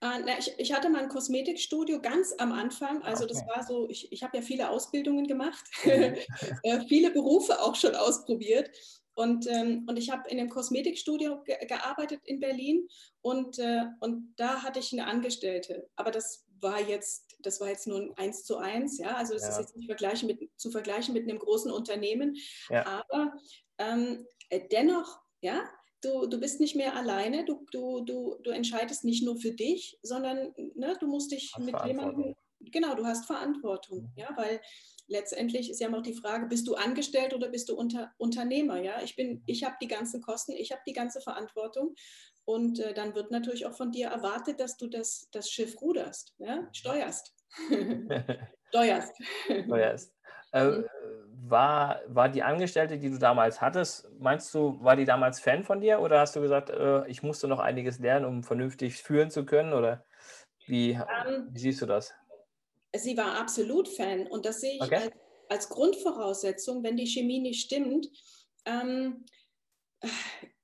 Äh, 0.00 0.38
ich, 0.58 0.72
hatte 0.72 0.88
mal 0.88 1.02
ein 1.02 1.08
Kosmetikstudio 1.08 2.00
ganz 2.00 2.34
am 2.38 2.52
Anfang. 2.52 3.02
Also 3.02 3.24
okay. 3.24 3.34
das 3.34 3.46
war 3.46 3.64
so, 3.64 3.88
ich, 3.88 4.12
ich 4.12 4.22
habe 4.22 4.38
ja 4.38 4.42
viele 4.42 4.70
Ausbildungen 4.70 5.26
gemacht, 5.26 5.64
mhm. 5.84 6.16
äh, 6.62 6.80
viele 6.86 7.10
Berufe 7.10 7.60
auch 7.60 7.74
schon 7.74 7.94
ausprobiert. 7.94 8.70
Und, 9.14 9.46
ähm, 9.48 9.84
und 9.86 9.98
ich 9.98 10.10
habe 10.10 10.28
in 10.30 10.38
einem 10.38 10.48
Kosmetikstudio 10.48 11.42
ge 11.42 11.66
gearbeitet 11.66 12.20
in 12.24 12.40
Berlin 12.40 12.88
und, 13.20 13.58
äh, 13.58 13.84
und 13.98 14.32
da 14.36 14.62
hatte 14.62 14.80
ich 14.80 14.92
eine 14.92 15.06
Angestellte. 15.06 15.88
Aber 15.96 16.10
das 16.10 16.46
war 16.60 16.80
jetzt, 16.80 17.36
das 17.40 17.60
war 17.60 17.68
jetzt 17.68 17.86
nur 17.86 18.00
ein 18.00 18.16
eins 18.16 18.44
zu 18.44 18.56
eins, 18.56 18.98
ja. 18.98 19.16
Also 19.16 19.34
das 19.34 19.42
ja. 19.42 19.48
ist 19.50 19.58
jetzt 19.58 19.76
nicht 19.76 19.86
vergleichen 19.86 20.26
mit, 20.26 20.50
zu 20.56 20.70
vergleichen 20.70 21.14
mit 21.14 21.28
einem 21.28 21.38
großen 21.38 21.70
Unternehmen. 21.70 22.36
Ja. 22.68 22.86
Aber 22.86 23.32
ähm, 23.78 24.26
äh, 24.48 24.60
dennoch, 24.70 25.20
ja, 25.40 25.68
du, 26.02 26.26
du 26.26 26.38
bist 26.38 26.60
nicht 26.60 26.76
mehr 26.76 26.96
alleine, 26.96 27.44
du, 27.44 27.66
du, 27.72 28.00
du, 28.00 28.36
du 28.42 28.50
entscheidest 28.50 29.04
nicht 29.04 29.24
nur 29.24 29.36
für 29.36 29.52
dich, 29.52 29.98
sondern 30.02 30.54
ne, 30.74 30.96
du 30.98 31.06
musst 31.06 31.32
dich 31.32 31.52
mit 31.58 31.74
jemandem, 31.84 32.34
genau, 32.60 32.94
du 32.94 33.04
hast 33.04 33.26
Verantwortung, 33.26 34.02
mhm. 34.02 34.12
ja, 34.16 34.28
weil 34.36 34.60
letztendlich 35.10 35.68
ist 35.70 35.80
ja 35.80 35.88
noch 35.88 36.02
die 36.02 36.14
Frage, 36.14 36.46
bist 36.46 36.68
du 36.68 36.74
angestellt 36.74 37.34
oder 37.34 37.48
bist 37.48 37.68
du 37.68 37.74
unter, 37.74 38.12
Unternehmer, 38.16 38.80
ja? 38.80 39.02
Ich 39.02 39.16
bin, 39.16 39.42
ich 39.46 39.64
habe 39.64 39.76
die 39.82 39.88
ganzen 39.88 40.22
Kosten, 40.22 40.52
ich 40.52 40.70
habe 40.70 40.82
die 40.86 40.92
ganze 40.92 41.20
Verantwortung 41.20 41.94
und 42.50 42.80
äh, 42.80 42.92
dann 42.92 43.14
wird 43.14 43.30
natürlich 43.30 43.64
auch 43.66 43.74
von 43.74 43.92
dir 43.92 44.08
erwartet, 44.08 44.58
dass 44.58 44.76
du 44.76 44.88
das, 44.88 45.28
das 45.30 45.48
Schiff 45.48 45.80
ruderst, 45.80 46.34
ja? 46.38 46.68
steuerst. 46.72 47.32
steuerst. 48.68 49.12
steuerst. 49.46 50.12
Äh, 50.52 50.82
war, 51.46 52.00
war 52.08 52.28
die 52.28 52.42
Angestellte, 52.42 52.98
die 52.98 53.08
du 53.08 53.18
damals 53.18 53.60
hattest, 53.60 54.08
meinst 54.18 54.52
du, 54.52 54.82
war 54.82 54.96
die 54.96 55.04
damals 55.04 55.38
Fan 55.38 55.62
von 55.62 55.80
dir 55.80 56.00
oder 56.00 56.18
hast 56.18 56.34
du 56.34 56.40
gesagt, 56.40 56.70
äh, 56.70 57.06
ich 57.06 57.22
musste 57.22 57.46
noch 57.46 57.60
einiges 57.60 58.00
lernen, 58.00 58.24
um 58.24 58.42
vernünftig 58.42 59.00
führen 59.00 59.30
zu 59.30 59.44
können? 59.44 59.72
Oder 59.72 60.04
wie, 60.66 60.92
um, 60.92 61.32
ähm, 61.32 61.48
wie 61.50 61.58
siehst 61.60 61.80
du 61.82 61.86
das? 61.86 62.12
Sie 62.96 63.16
war 63.16 63.38
absolut 63.38 63.88
Fan 63.88 64.26
und 64.26 64.44
das 64.44 64.60
sehe 64.60 64.74
ich 64.74 64.82
okay. 64.82 64.96
als, 64.96 65.10
als, 65.48 65.68
Grundvoraussetzung, 65.68 66.82
wenn 66.82 66.96
die 66.96 67.06
Chemie 67.06 67.40
nicht 67.40 67.64
stimmt. 67.64 68.08
Ähm, 68.64 69.24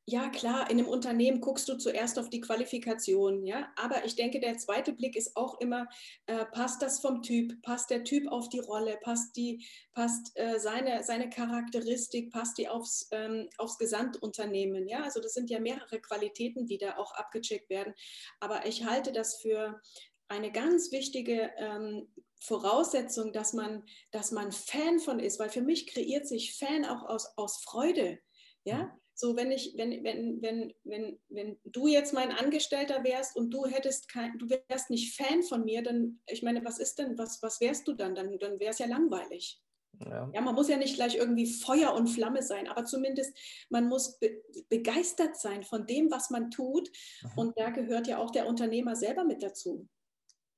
ja, 0.09 0.29
klar, 0.29 0.71
in 0.71 0.79
einem 0.79 0.87
Unternehmen 0.87 1.41
guckst 1.41 1.69
du 1.69 1.77
zuerst 1.77 2.17
auf 2.21 2.31
die 2.31 2.41
Qualifikation, 2.41 3.45
ja, 3.45 3.73
aber 3.75 4.05
ich 4.05 4.15
denke, 4.15 4.39
der 4.39 4.57
zweite 4.57 4.93
Blick 4.93 5.17
ist 5.17 5.37
auch 5.37 5.61
immer, 5.61 5.89
äh, 6.27 6.45
passt 6.47 6.81
das 6.81 7.01
vom 7.01 7.23
Typ, 7.23 7.61
passt 7.63 7.91
der 7.91 8.05
Typ 8.05 8.31
auf 8.31 8.49
die 8.49 8.61
Rolle, 8.61 8.99
passt 9.03 9.37
die, 9.37 9.67
passt 9.95 10.31
äh, 10.37 10.61
seine, 10.61 11.03
seine 11.03 11.29
Charakteristik, 11.29 12.31
passt 12.31 12.57
die 12.57 12.69
aufs, 12.69 13.09
ähm, 13.11 13.49
aufs 13.59 13.79
Gesamtunternehmen, 13.79 14.87
ja, 14.87 15.03
also 15.03 15.21
das 15.21 15.35
sind 15.35 15.51
ja 15.51 15.59
mehrere 15.59 16.01
Qualitäten, 16.01 16.67
die 16.67 16.79
da 16.79 16.99
auch 16.99 17.13
abgecheckt 17.15 17.69
werden, 17.69 17.93
aber 18.39 18.65
ich 18.65 18.85
halte 18.85 19.11
das 19.11 19.41
für 19.43 19.83
eine 20.29 20.53
ganz 20.53 20.93
wichtige 20.93 21.51
ähm, 21.57 22.13
Voraussetzung, 22.41 23.33
dass 23.33 23.53
man, 23.55 23.83
dass 24.13 24.31
man 24.31 24.53
Fan 24.53 25.01
von 25.01 25.19
ist, 25.19 25.41
weil 25.41 25.51
für 25.51 25.63
mich 25.63 25.89
kreiert 25.89 26.29
sich 26.29 26.57
Fan 26.57 26.85
auch 26.85 27.03
aus, 27.09 27.27
aus 27.37 27.57
Freude, 27.65 28.21
ja, 28.63 28.85
mhm. 28.85 29.01
So, 29.19 29.35
wenn 29.35 29.51
ich, 29.51 29.73
wenn, 29.79 30.05
wenn, 30.05 30.43
wenn, 30.43 30.75
wenn, 30.85 31.19
wenn 31.31 31.59
du 31.65 31.87
jetzt 31.87 32.13
mein 32.13 32.33
Angestellter 32.33 33.03
wärst 33.03 33.35
und 33.35 33.51
du 33.51 33.65
hättest 33.65 34.11
kein, 34.11 34.39
du 34.39 34.51
wärst 34.51 34.91
nicht 34.91 35.17
Fan 35.17 35.43
von 35.43 35.65
mir, 35.65 35.83
dann, 35.83 36.21
ich 36.27 36.43
meine, 36.43 36.63
was 36.67 36.79
ist 36.79 36.99
denn, 36.99 37.17
was, 37.17 37.43
was 37.43 37.59
wärst 37.63 37.89
du 37.89 37.95
dann? 37.95 38.15
Dann, 38.15 38.39
dann 38.39 38.61
wäre 38.61 38.73
es 38.73 38.79
ja 38.79 38.87
langweilig. 38.87 39.59
Ja. 40.05 40.31
ja. 40.35 40.41
man 40.43 40.55
muss 40.55 40.69
ja 40.69 40.77
nicht 40.77 40.97
gleich 40.97 41.17
irgendwie 41.17 41.47
Feuer 41.47 41.95
und 41.95 42.09
Flamme 42.09 42.43
sein, 42.43 42.69
aber 42.69 42.85
zumindest 42.85 43.35
man 43.71 43.89
muss 43.89 44.19
be 44.19 44.43
begeistert 44.69 45.37
sein 45.37 45.63
von 45.63 45.87
dem, 45.87 46.11
was 46.11 46.29
man 46.29 46.51
tut. 46.51 46.91
Mhm. 47.23 47.31
Und 47.37 47.59
da 47.59 47.71
gehört 47.71 48.07
ja 48.07 48.19
auch 48.19 48.31
der 48.31 48.47
Unternehmer 48.47 48.97
selber 48.97 49.25
mit 49.25 49.43
dazu. 49.43 49.89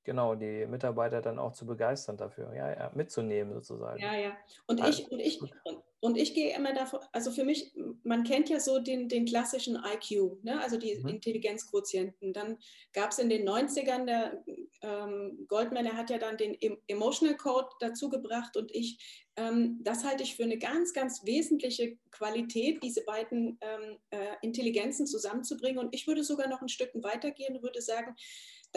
Genau, 0.02 0.34
die 0.34 0.66
Mitarbeiter 0.66 1.20
dann 1.20 1.38
auch 1.38 1.52
zu 1.52 1.64
begeistern 1.64 2.16
dafür, 2.16 2.52
ja, 2.54 2.70
ja 2.70 2.90
mitzunehmen 2.94 3.52
sozusagen. 3.52 4.00
Ja, 4.00 4.14
ja. 4.16 4.36
Und 4.66 4.82
also, 4.82 5.02
ich, 5.02 5.12
und 5.12 5.20
ich, 5.20 5.40
und, 5.42 5.82
und 6.00 6.16
ich 6.16 6.32
gehe 6.32 6.54
immer 6.54 6.72
davon, 6.72 7.00
also 7.12 7.32
für 7.32 7.44
mich, 7.44 7.72
man 8.04 8.22
kennt 8.22 8.48
ja 8.48 8.60
so 8.60 8.78
den, 8.78 9.08
den 9.08 9.24
klassischen 9.24 9.76
IQ, 9.76 10.44
ne? 10.44 10.60
also 10.60 10.76
die 10.76 10.94
mhm. 10.94 11.08
Intelligenzquotienten. 11.08 12.32
Dann 12.32 12.58
gab 12.92 13.10
es 13.10 13.18
in 13.18 13.28
den 13.28 13.48
90ern, 13.48 14.06
der 14.06 14.44
ähm, 14.82 15.44
Goldman, 15.48 15.84
der 15.84 15.96
hat 15.96 16.10
ja 16.10 16.18
dann 16.18 16.36
den 16.36 16.56
Emotional 16.86 17.36
Code 17.36 17.68
dazu 17.80 18.08
gebracht 18.10 18.56
und 18.56 18.72
ich, 18.72 18.98
ähm, 19.34 19.80
das 19.82 20.04
halte 20.04 20.22
ich 20.22 20.36
für 20.36 20.44
eine 20.44 20.58
ganz, 20.58 20.92
ganz 20.92 21.24
wesentliche 21.24 21.98
Qualität, 22.12 22.80
diese 22.84 23.02
beiden 23.04 23.58
ähm, 23.60 23.98
äh, 24.10 24.36
Intelligenzen 24.42 25.06
zusammenzubringen. 25.06 25.78
Und 25.78 25.92
ich 25.92 26.06
würde 26.06 26.22
sogar 26.22 26.48
noch 26.48 26.62
ein 26.62 26.68
Stück 26.68 26.90
weitergehen 26.94 27.56
und 27.56 27.62
würde 27.64 27.82
sagen, 27.82 28.14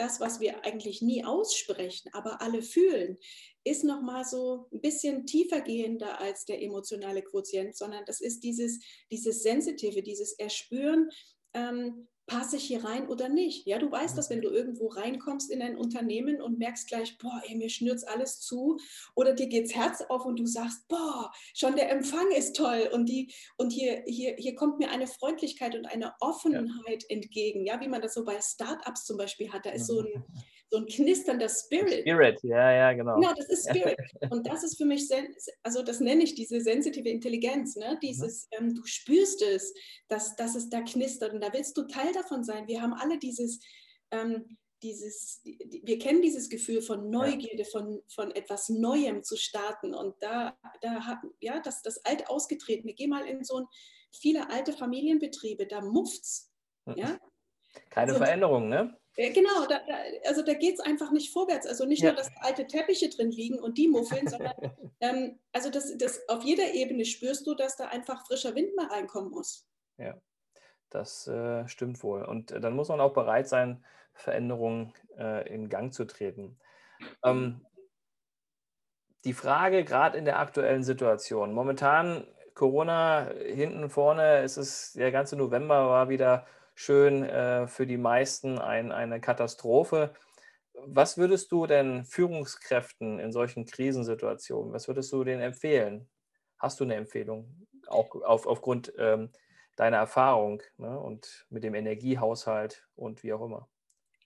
das, 0.02 0.18
was 0.18 0.40
wir 0.40 0.64
eigentlich 0.64 1.00
nie 1.00 1.24
aussprechen, 1.24 2.10
aber 2.12 2.42
alle 2.42 2.60
fühlen, 2.60 3.18
ist 3.62 3.84
nochmal 3.84 4.24
so 4.24 4.66
ein 4.72 4.80
bisschen 4.80 5.26
tiefer 5.26 5.60
gehender 5.60 6.20
als 6.20 6.44
der 6.44 6.60
emotionale 6.60 7.22
Quotient, 7.22 7.76
sondern 7.76 8.04
das 8.04 8.20
ist 8.20 8.40
dieses, 8.42 8.80
dieses 9.12 9.44
Sensitive, 9.44 10.02
dieses 10.02 10.32
Erspüren, 10.32 11.08
ähm, 11.54 12.08
passe 12.26 12.56
ich 12.56 12.64
hier 12.64 12.84
rein 12.84 13.08
oder 13.08 13.28
nicht? 13.28 13.66
Ja, 13.66 13.78
du 13.78 13.90
weißt 13.90 14.16
das, 14.16 14.30
wenn 14.30 14.40
du 14.40 14.50
irgendwo 14.50 14.88
reinkommst 14.88 15.50
in 15.50 15.62
ein 15.62 15.76
Unternehmen 15.76 16.40
und 16.40 16.58
merkst 16.58 16.88
gleich, 16.88 17.18
boah, 17.18 17.42
ey, 17.46 17.56
mir 17.56 17.68
schnürt's 17.68 18.04
alles 18.04 18.40
zu 18.40 18.78
oder 19.14 19.34
dir 19.34 19.48
geht's 19.48 19.74
Herz 19.74 20.02
auf 20.08 20.24
und 20.24 20.38
du 20.38 20.46
sagst, 20.46 20.86
boah, 20.88 21.32
schon 21.54 21.76
der 21.76 21.90
Empfang 21.90 22.30
ist 22.30 22.56
toll 22.56 22.88
und 22.92 23.08
die 23.08 23.32
und 23.56 23.72
hier 23.72 24.02
hier 24.06 24.36
hier 24.38 24.54
kommt 24.54 24.78
mir 24.78 24.90
eine 24.90 25.06
Freundlichkeit 25.06 25.74
und 25.74 25.86
eine 25.86 26.14
Offenheit 26.20 27.02
ja. 27.02 27.16
entgegen, 27.16 27.66
ja, 27.66 27.80
wie 27.80 27.88
man 27.88 28.02
das 28.02 28.14
so 28.14 28.24
bei 28.24 28.40
Startups 28.40 29.04
zum 29.04 29.16
Beispiel 29.16 29.52
hat. 29.52 29.66
Da 29.66 29.70
ist 29.70 29.86
so 29.86 30.00
ein 30.00 30.24
so 30.72 30.78
ein 30.78 30.86
knisternder 30.86 31.50
Spirit. 31.50 32.00
Spirit, 32.00 32.42
ja, 32.42 32.72
ja, 32.72 32.92
genau. 32.94 33.16
Genau, 33.16 33.34
das 33.34 33.48
ist 33.50 33.68
Spirit. 33.68 33.98
Und 34.30 34.46
das 34.46 34.64
ist 34.64 34.78
für 34.78 34.86
mich, 34.86 35.06
also 35.62 35.82
das 35.82 36.00
nenne 36.00 36.24
ich 36.24 36.34
diese 36.34 36.62
sensitive 36.62 37.10
Intelligenz, 37.10 37.76
ne? 37.76 37.98
dieses, 38.02 38.48
mhm. 38.58 38.68
ähm, 38.68 38.74
du 38.74 38.82
spürst 38.86 39.42
es, 39.42 39.74
dass, 40.08 40.34
dass 40.36 40.54
es 40.54 40.70
da 40.70 40.80
knistert 40.80 41.34
und 41.34 41.42
da 41.42 41.52
willst 41.52 41.76
du 41.76 41.82
Teil 41.82 42.12
davon 42.14 42.42
sein. 42.42 42.66
Wir 42.68 42.80
haben 42.80 42.94
alle 42.94 43.18
dieses, 43.18 43.60
ähm, 44.12 44.56
dieses, 44.82 45.42
wir 45.44 45.98
kennen 45.98 46.22
dieses 46.22 46.48
Gefühl 46.48 46.80
von 46.80 47.10
Neugierde, 47.10 47.66
von, 47.66 48.00
von 48.08 48.30
etwas 48.30 48.70
Neuem 48.70 49.22
zu 49.22 49.36
starten 49.36 49.94
und 49.94 50.14
da, 50.20 50.58
da 50.80 51.06
hat, 51.06 51.18
ja, 51.40 51.60
das, 51.60 51.82
das 51.82 52.02
Alte 52.06 52.30
ausgetreten. 52.30 52.86
Wir 52.86 52.94
gehen 52.94 53.10
mal 53.10 53.26
in 53.26 53.44
so 53.44 53.58
ein, 53.58 53.66
viele 54.10 54.48
alte 54.48 54.72
Familienbetriebe, 54.72 55.66
da 55.66 55.82
mufft's, 55.82 56.50
mhm. 56.86 56.94
ja. 56.96 57.18
Keine 57.90 58.12
also, 58.12 58.24
Veränderung, 58.24 58.68
ne? 58.68 58.98
Genau, 59.14 59.66
da, 59.68 59.80
da, 59.86 59.94
also 60.26 60.42
da 60.42 60.54
geht 60.54 60.74
es 60.74 60.80
einfach 60.80 61.10
nicht 61.10 61.32
vorwärts. 61.32 61.66
Also 61.66 61.84
nicht 61.84 62.02
ja. 62.02 62.10
nur, 62.10 62.16
dass 62.16 62.30
alte 62.40 62.66
Teppiche 62.66 63.10
drin 63.10 63.30
liegen 63.30 63.58
und 63.58 63.76
die 63.76 63.88
muffeln, 63.88 64.26
sondern 64.26 64.54
ähm, 65.00 65.38
also 65.52 65.70
das, 65.70 65.96
das, 65.98 66.26
auf 66.28 66.42
jeder 66.42 66.72
Ebene 66.72 67.04
spürst 67.04 67.46
du, 67.46 67.54
dass 67.54 67.76
da 67.76 67.88
einfach 67.88 68.26
frischer 68.26 68.54
Wind 68.54 68.74
mal 68.74 68.86
reinkommen 68.86 69.30
muss. 69.30 69.68
Ja, 69.98 70.18
das 70.88 71.26
äh, 71.26 71.68
stimmt 71.68 72.02
wohl. 72.02 72.22
Und 72.24 72.52
äh, 72.52 72.60
dann 72.60 72.74
muss 72.74 72.88
man 72.88 73.00
auch 73.00 73.12
bereit 73.12 73.48
sein, 73.48 73.84
Veränderungen 74.14 74.94
äh, 75.18 75.46
in 75.52 75.68
Gang 75.68 75.92
zu 75.92 76.06
treten. 76.06 76.58
Ähm, 77.24 77.66
die 79.24 79.34
Frage 79.34 79.84
gerade 79.84 80.18
in 80.18 80.24
der 80.24 80.38
aktuellen 80.38 80.82
Situation. 80.82 81.52
Momentan 81.52 82.26
Corona 82.54 83.30
hinten 83.46 83.88
vorne, 83.88 84.42
ist 84.42 84.56
es 84.56 84.92
der 84.92 85.12
ganze 85.12 85.36
November 85.36 85.88
war 85.88 86.08
wieder 86.08 86.46
schön 86.74 87.22
äh, 87.24 87.66
für 87.66 87.86
die 87.86 87.96
meisten 87.96 88.58
ein, 88.58 88.92
eine 88.92 89.20
Katastrophe. 89.20 90.14
Was 90.74 91.18
würdest 91.18 91.52
du 91.52 91.66
denn 91.66 92.04
Führungskräften 92.04 93.18
in 93.18 93.32
solchen 93.32 93.66
Krisensituationen, 93.66 94.72
was 94.72 94.88
würdest 94.88 95.12
du 95.12 95.22
denen 95.24 95.42
empfehlen? 95.42 96.08
Hast 96.58 96.80
du 96.80 96.84
eine 96.84 96.94
Empfehlung, 96.94 97.66
auch 97.88 98.14
auf, 98.22 98.46
aufgrund 98.46 98.92
ähm, 98.98 99.30
deiner 99.76 99.98
Erfahrung 99.98 100.62
ne, 100.76 100.98
und 100.98 101.46
mit 101.50 101.64
dem 101.64 101.74
Energiehaushalt 101.74 102.86
und 102.94 103.22
wie 103.22 103.32
auch 103.32 103.44
immer? 103.44 103.68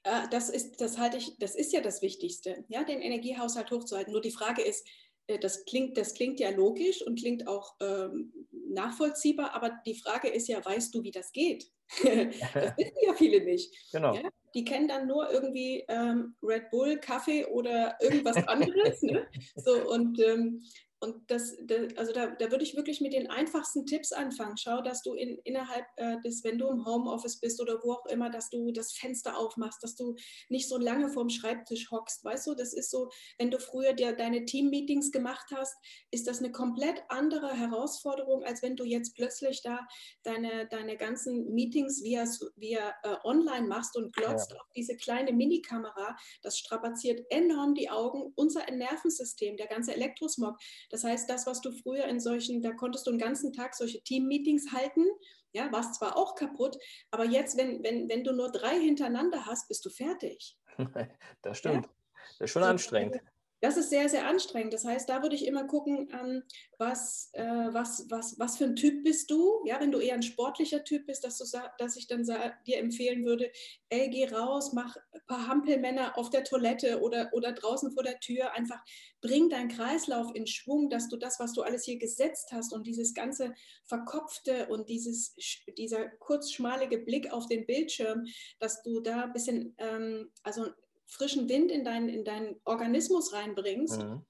Äh, 0.04 0.28
das 0.30 0.50
ist, 0.50 0.80
das 0.80 0.98
halte 0.98 1.16
ich, 1.16 1.36
das 1.38 1.54
ist 1.54 1.72
ja 1.72 1.80
das 1.80 2.02
Wichtigste, 2.02 2.64
ja, 2.68 2.84
den 2.84 3.00
Energiehaushalt 3.00 3.70
hochzuhalten. 3.70 4.12
Nur 4.12 4.22
die 4.22 4.30
Frage 4.30 4.62
ist, 4.62 4.86
äh, 5.26 5.38
das 5.38 5.64
klingt, 5.64 5.96
das 5.96 6.14
klingt 6.14 6.40
ja 6.40 6.50
logisch 6.50 7.02
und 7.02 7.18
klingt 7.18 7.48
auch 7.48 7.74
ähm, 7.80 8.32
nachvollziehbar, 8.68 9.54
aber 9.54 9.78
die 9.84 9.98
Frage 9.98 10.28
ist 10.28 10.48
ja, 10.48 10.64
weißt 10.64 10.94
du, 10.94 11.02
wie 11.02 11.10
das 11.10 11.32
geht? 11.32 11.70
das 12.02 12.76
wissen 12.76 12.96
ja 13.02 13.14
viele 13.14 13.44
nicht. 13.44 13.74
Genau. 13.92 14.14
Ja? 14.14 14.28
Die 14.54 14.64
kennen 14.64 14.88
dann 14.88 15.06
nur 15.06 15.30
irgendwie 15.30 15.84
ähm, 15.88 16.34
Red 16.42 16.70
Bull, 16.70 16.98
Kaffee 16.98 17.44
oder 17.46 17.96
irgendwas 18.00 18.36
anderes. 18.48 19.02
ne? 19.02 19.26
So, 19.56 19.88
und 19.90 20.18
ähm, 20.20 20.62
und 20.98 21.30
das, 21.30 21.56
also 21.96 22.12
da, 22.12 22.28
da 22.28 22.50
würde 22.50 22.64
ich 22.64 22.74
wirklich 22.74 23.02
mit 23.02 23.12
den 23.12 23.28
einfachsten 23.28 23.84
Tipps 23.84 24.12
anfangen. 24.12 24.56
Schau, 24.56 24.80
dass 24.80 25.02
du 25.02 25.12
in, 25.12 25.38
innerhalb 25.44 25.84
äh, 25.96 26.18
des, 26.22 26.42
wenn 26.42 26.56
du 26.56 26.68
im 26.68 26.86
Homeoffice 26.86 27.38
bist 27.38 27.60
oder 27.60 27.80
wo 27.82 27.92
auch 27.92 28.06
immer, 28.06 28.30
dass 28.30 28.48
du 28.48 28.72
das 28.72 28.92
Fenster 28.92 29.36
aufmachst, 29.36 29.82
dass 29.82 29.94
du 29.94 30.14
nicht 30.48 30.68
so 30.68 30.78
lange 30.78 31.10
vorm 31.10 31.28
Schreibtisch 31.28 31.90
hockst. 31.90 32.24
Weißt 32.24 32.46
du, 32.46 32.54
das 32.54 32.72
ist 32.72 32.90
so, 32.90 33.10
wenn 33.38 33.50
du 33.50 33.58
früher 33.58 33.92
dir 33.92 34.16
deine 34.16 34.46
Team-Meetings 34.46 35.12
gemacht 35.12 35.46
hast, 35.54 35.76
ist 36.10 36.26
das 36.26 36.38
eine 36.38 36.50
komplett 36.50 37.02
andere 37.08 37.52
Herausforderung, 37.52 38.42
als 38.44 38.62
wenn 38.62 38.76
du 38.76 38.84
jetzt 38.84 39.14
plötzlich 39.14 39.60
da 39.62 39.86
deine, 40.22 40.66
deine 40.68 40.96
ganzen 40.96 41.52
Meetings 41.52 42.02
via, 42.02 42.24
via 42.56 42.94
äh, 43.02 43.16
online 43.22 43.66
machst 43.66 43.96
und 43.96 44.14
glotzt 44.14 44.52
ja. 44.52 44.56
auf 44.58 44.66
diese 44.74 44.96
kleine 44.96 45.32
Minikamera. 45.32 46.16
Das 46.40 46.56
strapaziert 46.56 47.20
enorm 47.28 47.74
die 47.74 47.90
Augen, 47.90 48.32
unser 48.34 48.64
Nervensystem, 48.70 49.58
der 49.58 49.66
ganze 49.66 49.94
Elektrosmog 49.94 50.56
das 50.90 51.04
heißt, 51.04 51.28
das, 51.28 51.46
was 51.46 51.60
du 51.60 51.72
früher 51.72 52.04
in 52.06 52.20
solchen, 52.20 52.62
da 52.62 52.72
konntest 52.72 53.06
du 53.06 53.10
den 53.10 53.18
ganzen 53.18 53.52
Tag 53.52 53.74
solche 53.74 54.02
Team-Meetings 54.02 54.72
halten, 54.72 55.04
ja, 55.52 55.70
warst 55.72 55.94
zwar 55.96 56.16
auch 56.16 56.34
kaputt, 56.34 56.76
aber 57.10 57.24
jetzt, 57.24 57.56
wenn, 57.56 57.82
wenn, 57.82 58.08
wenn 58.08 58.24
du 58.24 58.32
nur 58.32 58.50
drei 58.50 58.78
hintereinander 58.78 59.46
hast, 59.46 59.68
bist 59.68 59.84
du 59.84 59.90
fertig. 59.90 60.56
Das 61.42 61.58
stimmt. 61.58 61.86
Ja? 61.86 61.92
Das 62.38 62.46
ist 62.46 62.50
schon 62.50 62.62
so, 62.62 62.68
anstrengend. 62.68 63.20
Das 63.60 63.76
ist 63.76 63.88
sehr, 63.88 64.08
sehr 64.08 64.26
anstrengend. 64.26 64.75
Das 64.75 64.84
heißt, 64.84 65.08
da 65.08 65.22
würde 65.22 65.34
ich 65.34 65.46
immer 65.46 65.64
gucken, 65.64 66.08
ähm, 66.12 66.42
was, 66.78 67.30
äh, 67.32 67.42
was, 67.42 68.06
was, 68.10 68.38
was 68.38 68.58
für 68.58 68.64
ein 68.64 68.76
Typ 68.76 69.02
bist 69.02 69.30
du. 69.30 69.62
Ja, 69.64 69.80
wenn 69.80 69.92
du 69.92 69.98
eher 69.98 70.14
ein 70.14 70.22
sportlicher 70.22 70.84
Typ 70.84 71.06
bist, 71.06 71.25
dass, 71.25 71.38
du, 71.38 71.44
dass 71.78 71.96
ich 71.96 72.06
dann 72.06 72.25
dir 72.66 72.78
empfehlen 72.78 73.25
würde, 73.25 73.50
ey, 73.88 74.10
geh 74.10 74.26
raus, 74.28 74.72
mach 74.75 74.96
ein 75.12 75.20
paar 75.26 75.46
Hampelmänner 75.46 76.18
auf 76.18 76.28
der 76.28 76.44
Toilette 76.44 77.00
oder, 77.00 77.30
oder 77.32 77.52
draußen 77.52 77.92
vor 77.92 78.02
der 78.02 78.20
Tür. 78.20 78.52
Einfach 78.52 78.82
bring 79.22 79.48
deinen 79.48 79.68
Kreislauf 79.68 80.34
in 80.34 80.46
Schwung, 80.46 80.90
dass 80.90 81.08
du 81.08 81.16
das, 81.16 81.40
was 81.40 81.54
du 81.54 81.62
alles 81.62 81.84
hier 81.84 81.98
gesetzt 81.98 82.52
hast 82.52 82.75
und 82.75 82.86
dieses 82.86 83.14
ganze 83.14 83.54
Verkopfte 83.84 84.66
und 84.68 84.88
dieses, 84.90 85.34
dieser 85.78 86.08
kurzschmalige 86.08 86.98
Blick 86.98 87.32
auf 87.32 87.46
den 87.46 87.64
Bildschirm, 87.64 88.26
dass 88.58 88.82
du 88.82 89.00
da 89.00 89.25
ein 89.25 89.32
bisschen, 89.32 89.75
ähm, 89.78 90.30
also 90.42 90.66
frischen 91.06 91.48
Wind 91.48 91.70
in, 91.70 91.84
dein, 91.84 92.08
in 92.08 92.25
deinen 92.25 92.60
Organismus 92.64 93.32
reinbringst 93.32 94.02
mhm. 94.02 94.22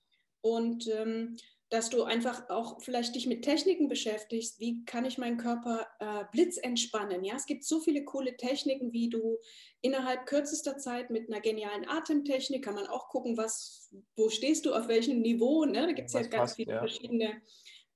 und 0.43 0.89
ähm, 0.89 1.37
dass 1.69 1.91
du 1.91 2.05
einfach 2.05 2.49
auch 2.49 2.81
vielleicht 2.81 3.17
dich 3.17 3.27
mit 3.27 3.43
Techniken 3.43 3.89
beschäftigst. 3.89 4.61
Wie 4.61 4.85
kann 4.85 5.05
ich 5.05 5.19
meinen 5.19 5.37
Körper 5.37 5.87
äh, 5.99 6.25
blitzentspannen? 6.31 7.25
Ja, 7.25 7.35
es 7.35 7.47
gibt 7.47 7.65
so 7.65 7.81
viele 7.81 8.05
coole 8.05 8.37
Techniken, 8.37 8.93
wie 8.93 9.09
du 9.09 9.39
innerhalb 9.81 10.27
kürzester 10.27 10.79
Zeit 10.79 11.11
mit 11.11 11.29
einer 11.29 11.41
genialen 11.41 11.89
Atemtechnik 11.89 12.65
kann 12.65 12.77
man 12.77 12.87
auch 12.87 13.09
gucken, 13.09 13.37
was, 13.37 13.93
wo 14.15 14.29
stehst 14.29 14.65
du, 14.65 14.75
auf 14.75 14.87
welchem 14.87 15.23
Niveau. 15.23 15.65
Ne? 15.65 15.87
Da 15.87 15.93
gibt 15.93 16.09
es 16.09 16.15
ja 16.15 16.21
ganz 16.21 16.35
passt, 16.35 16.57
viele 16.57 16.75
ja. 16.75 16.79
verschiedene 16.79 17.43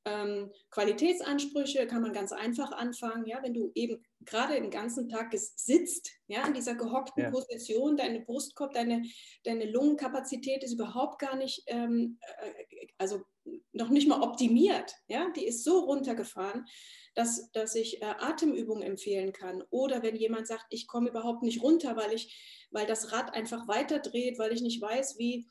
Ähm, 0.06 0.50
Qualitätsansprüche 0.70 1.86
kann 1.86 2.00
man 2.00 2.14
ganz 2.14 2.32
einfach 2.32 2.72
anfangen, 2.72 3.26
ja, 3.26 3.42
wenn 3.42 3.52
du 3.52 3.70
eben 3.74 4.02
gerade 4.20 4.54
den 4.54 4.70
ganzen 4.70 5.08
Tag 5.10 5.32
sitzt, 5.32 6.10
ja, 6.26 6.46
in 6.46 6.54
dieser 6.54 6.74
gehockten 6.74 7.24
ja. 7.24 7.30
Position, 7.30 7.98
deine 7.98 8.20
Brustkorb, 8.20 8.72
deine, 8.72 9.02
deine 9.44 9.70
Lungenkapazität 9.70 10.64
ist 10.64 10.72
überhaupt 10.72 11.18
gar 11.18 11.36
nicht, 11.36 11.62
ähm, 11.66 12.18
äh, 12.22 12.86
also 12.96 13.22
noch 13.72 13.90
nicht 13.90 14.08
mal 14.08 14.22
optimiert, 14.22 14.94
ja, 15.08 15.30
die 15.36 15.46
ist 15.46 15.64
so 15.64 15.80
runtergefahren, 15.80 16.64
dass, 17.14 17.50
dass 17.52 17.74
ich 17.74 18.00
äh, 18.00 18.06
Atemübungen 18.06 18.82
empfehlen 18.82 19.32
kann. 19.32 19.62
Oder 19.70 20.02
wenn 20.02 20.16
jemand 20.16 20.46
sagt, 20.46 20.66
ich 20.70 20.86
komme 20.86 21.10
überhaupt 21.10 21.42
nicht 21.42 21.62
runter, 21.62 21.96
weil 21.96 22.12
ich, 22.12 22.68
weil 22.70 22.86
das 22.86 23.12
Rad 23.12 23.34
einfach 23.34 23.68
weiterdreht, 23.68 24.38
weil 24.38 24.52
ich 24.52 24.62
nicht 24.62 24.80
weiß, 24.80 25.18
wie, 25.18 25.48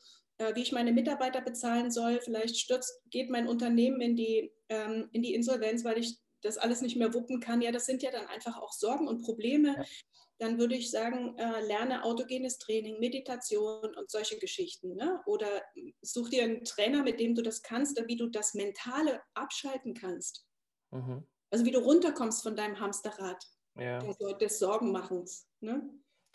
wie 0.55 0.61
ich 0.61 0.71
meine 0.71 0.91
Mitarbeiter 0.91 1.41
bezahlen 1.41 1.91
soll. 1.91 2.19
Vielleicht 2.21 2.57
stürzt, 2.57 3.01
geht 3.09 3.29
mein 3.29 3.47
Unternehmen 3.47 4.01
in 4.01 4.15
die, 4.15 4.51
ähm, 4.69 5.09
in 5.11 5.21
die 5.21 5.33
Insolvenz, 5.33 5.83
weil 5.83 5.97
ich 5.97 6.17
das 6.41 6.57
alles 6.57 6.81
nicht 6.81 6.95
mehr 6.95 7.13
wuppen 7.13 7.39
kann. 7.39 7.61
Ja, 7.61 7.71
das 7.71 7.85
sind 7.85 8.01
ja 8.01 8.11
dann 8.11 8.27
einfach 8.27 8.57
auch 8.57 8.71
Sorgen 8.71 9.07
und 9.07 9.21
Probleme. 9.21 9.75
Ja. 9.77 9.83
Dann 10.39 10.57
würde 10.57 10.75
ich 10.75 10.89
sagen, 10.89 11.37
äh, 11.37 11.65
lerne 11.65 12.05
autogenes 12.05 12.57
Training, 12.59 12.99
Meditation 12.99 13.93
und 13.93 14.09
solche 14.09 14.39
Geschichten. 14.39 14.95
Ne? 14.95 15.21
Oder 15.25 15.61
such 16.01 16.29
dir 16.29 16.43
einen 16.43 16.63
Trainer, 16.63 17.03
mit 17.03 17.19
dem 17.19 17.35
du 17.35 17.41
das 17.41 17.61
kannst, 17.61 18.01
wie 18.07 18.15
du 18.15 18.27
das 18.27 18.53
Mentale 18.53 19.21
abschalten 19.33 19.93
kannst. 19.93 20.45
Mhm. 20.91 21.27
Also 21.51 21.65
wie 21.65 21.71
du 21.71 21.79
runterkommst 21.79 22.41
von 22.41 22.55
deinem 22.55 22.79
Hamsterrad 22.79 23.43
ja. 23.77 23.99
des 23.99 24.59
Sorgenmachens. 24.59 25.49
Ne? 25.59 25.89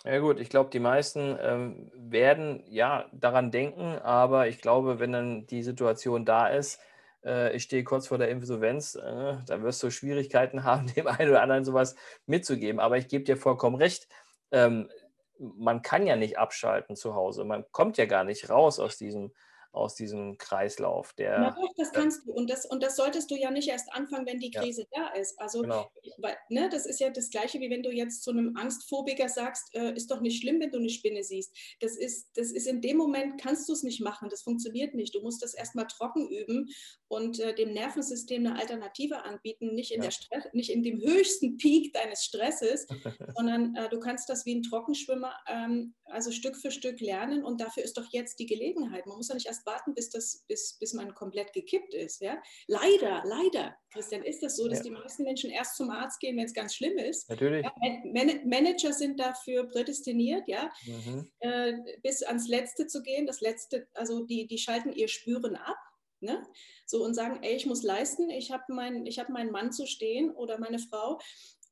Ja 0.06 0.18
gut, 0.18 0.38
ich 0.38 0.50
glaube, 0.50 0.68
die 0.70 0.80
meisten 0.80 1.36
ähm, 1.40 1.90
werden 1.94 2.62
ja 2.68 3.06
daran 3.12 3.50
denken, 3.50 3.98
aber 3.98 4.48
ich 4.48 4.60
glaube, 4.60 4.98
wenn 4.98 5.12
dann 5.12 5.46
die 5.46 5.62
Situation 5.62 6.26
da 6.26 6.48
ist, 6.48 6.78
äh, 7.24 7.56
ich 7.56 7.62
stehe 7.62 7.84
kurz 7.84 8.08
vor 8.08 8.18
der 8.18 8.28
Insolvenz, 8.28 8.96
äh, 8.96 9.36
dann 9.46 9.62
wirst 9.62 9.82
du 9.82 9.90
Schwierigkeiten 9.90 10.62
haben, 10.64 10.92
dem 10.94 11.06
einen 11.06 11.30
oder 11.30 11.40
anderen 11.42 11.64
sowas 11.64 11.96
mitzugeben. 12.26 12.80
Aber 12.80 12.98
ich 12.98 13.08
gebe 13.08 13.24
dir 13.24 13.38
vollkommen 13.38 13.76
recht, 13.76 14.06
ähm, 14.52 14.90
man 15.38 15.80
kann 15.80 16.06
ja 16.06 16.16
nicht 16.16 16.38
abschalten 16.38 16.96
zu 16.96 17.14
Hause. 17.14 17.44
Man 17.44 17.64
kommt 17.72 17.96
ja 17.96 18.04
gar 18.04 18.24
nicht 18.24 18.50
raus 18.50 18.78
aus 18.78 18.98
diesem 18.98 19.32
aus 19.74 19.94
diesem 19.94 20.38
Kreislauf. 20.38 21.12
Der, 21.14 21.38
Na 21.38 21.50
doch, 21.50 21.74
das 21.76 21.92
kannst 21.92 22.26
du. 22.26 22.32
Und 22.32 22.50
das, 22.50 22.66
und 22.66 22.82
das 22.82 22.96
solltest 22.96 23.30
du 23.30 23.34
ja 23.34 23.50
nicht 23.50 23.68
erst 23.68 23.92
anfangen, 23.92 24.26
wenn 24.26 24.38
die 24.38 24.50
Krise 24.50 24.86
ja. 24.94 25.10
da 25.10 25.20
ist. 25.20 25.38
Also, 25.40 25.62
genau. 25.62 25.90
weil, 26.18 26.36
ne, 26.48 26.68
das 26.70 26.86
ist 26.86 27.00
ja 27.00 27.10
das 27.10 27.30
Gleiche, 27.30 27.60
wie 27.60 27.70
wenn 27.70 27.82
du 27.82 27.90
jetzt 27.90 28.22
zu 28.22 28.30
einem 28.30 28.56
Angstphobiker 28.56 29.28
sagst, 29.28 29.74
äh, 29.74 29.92
ist 29.94 30.10
doch 30.10 30.20
nicht 30.20 30.40
schlimm, 30.40 30.60
wenn 30.60 30.70
du 30.70 30.78
eine 30.78 30.90
Spinne 30.90 31.22
siehst. 31.24 31.54
Das 31.80 31.96
ist, 31.96 32.30
das 32.36 32.50
ist 32.50 32.66
in 32.66 32.80
dem 32.80 32.96
Moment, 32.96 33.40
kannst 33.40 33.68
du 33.68 33.72
es 33.72 33.82
nicht 33.82 34.00
machen. 34.00 34.28
Das 34.28 34.42
funktioniert 34.42 34.94
nicht. 34.94 35.14
Du 35.14 35.20
musst 35.20 35.42
das 35.42 35.54
erstmal 35.54 35.86
trocken 35.86 36.28
üben 36.28 36.68
und 37.14 37.38
äh, 37.38 37.54
dem 37.54 37.72
Nervensystem 37.72 38.44
eine 38.44 38.58
Alternative 38.58 39.24
anbieten, 39.24 39.74
nicht 39.74 39.92
in, 39.92 39.98
ja. 39.98 40.04
der 40.04 40.10
Stress, 40.10 40.44
nicht 40.52 40.70
in 40.70 40.82
dem 40.82 41.00
höchsten 41.04 41.56
Peak 41.56 41.92
deines 41.92 42.24
Stresses, 42.24 42.86
sondern 43.36 43.74
äh, 43.76 43.88
du 43.88 44.00
kannst 44.00 44.28
das 44.28 44.44
wie 44.44 44.56
ein 44.56 44.62
Trockenschwimmer, 44.62 45.32
ähm, 45.48 45.94
also 46.06 46.32
Stück 46.32 46.56
für 46.56 46.70
Stück 46.70 47.00
lernen. 47.00 47.44
Und 47.44 47.60
dafür 47.60 47.84
ist 47.84 47.96
doch 47.96 48.06
jetzt 48.10 48.38
die 48.38 48.46
Gelegenheit. 48.46 49.06
Man 49.06 49.16
muss 49.16 49.28
ja 49.28 49.34
nicht 49.34 49.46
erst 49.46 49.64
warten, 49.64 49.94
bis, 49.94 50.10
das, 50.10 50.44
bis, 50.48 50.76
bis 50.78 50.92
man 50.92 51.14
komplett 51.14 51.52
gekippt 51.52 51.94
ist. 51.94 52.20
Ja? 52.20 52.42
Leider, 52.66 53.22
leider, 53.24 53.76
Christian, 53.92 54.24
ist 54.24 54.42
das 54.42 54.56
so, 54.56 54.68
dass 54.68 54.78
ja. 54.78 54.84
die 54.84 54.90
meisten 54.90 55.22
Menschen 55.22 55.50
erst 55.50 55.76
zum 55.76 55.90
Arzt 55.90 56.18
gehen, 56.20 56.36
wenn 56.36 56.46
es 56.46 56.54
ganz 56.54 56.74
schlimm 56.74 56.98
ist. 56.98 57.28
Natürlich. 57.30 57.64
Ja, 57.64 57.72
Man 58.04 58.48
Manager 58.48 58.92
sind 58.92 59.20
dafür 59.20 59.68
prädestiniert, 59.68 60.48
ja, 60.48 60.72
mhm. 60.84 61.30
äh, 61.40 61.74
bis 62.02 62.22
ans 62.22 62.48
Letzte 62.48 62.86
zu 62.86 63.02
gehen. 63.02 63.26
Das 63.26 63.40
Letzte, 63.40 63.88
also 63.94 64.24
die, 64.24 64.46
die 64.46 64.58
schalten 64.58 64.92
ihr 64.92 65.08
Spüren 65.08 65.56
ab. 65.56 65.76
Ne? 66.24 66.46
So 66.86 67.04
und 67.04 67.14
sagen, 67.14 67.40
ey, 67.42 67.54
ich 67.54 67.66
muss 67.66 67.82
leisten, 67.82 68.30
ich 68.30 68.50
habe 68.50 68.64
mein, 68.68 69.06
hab 69.06 69.28
meinen 69.28 69.52
Mann 69.52 69.72
zu 69.72 69.86
stehen 69.86 70.30
oder 70.30 70.58
meine 70.58 70.78
Frau 70.78 71.18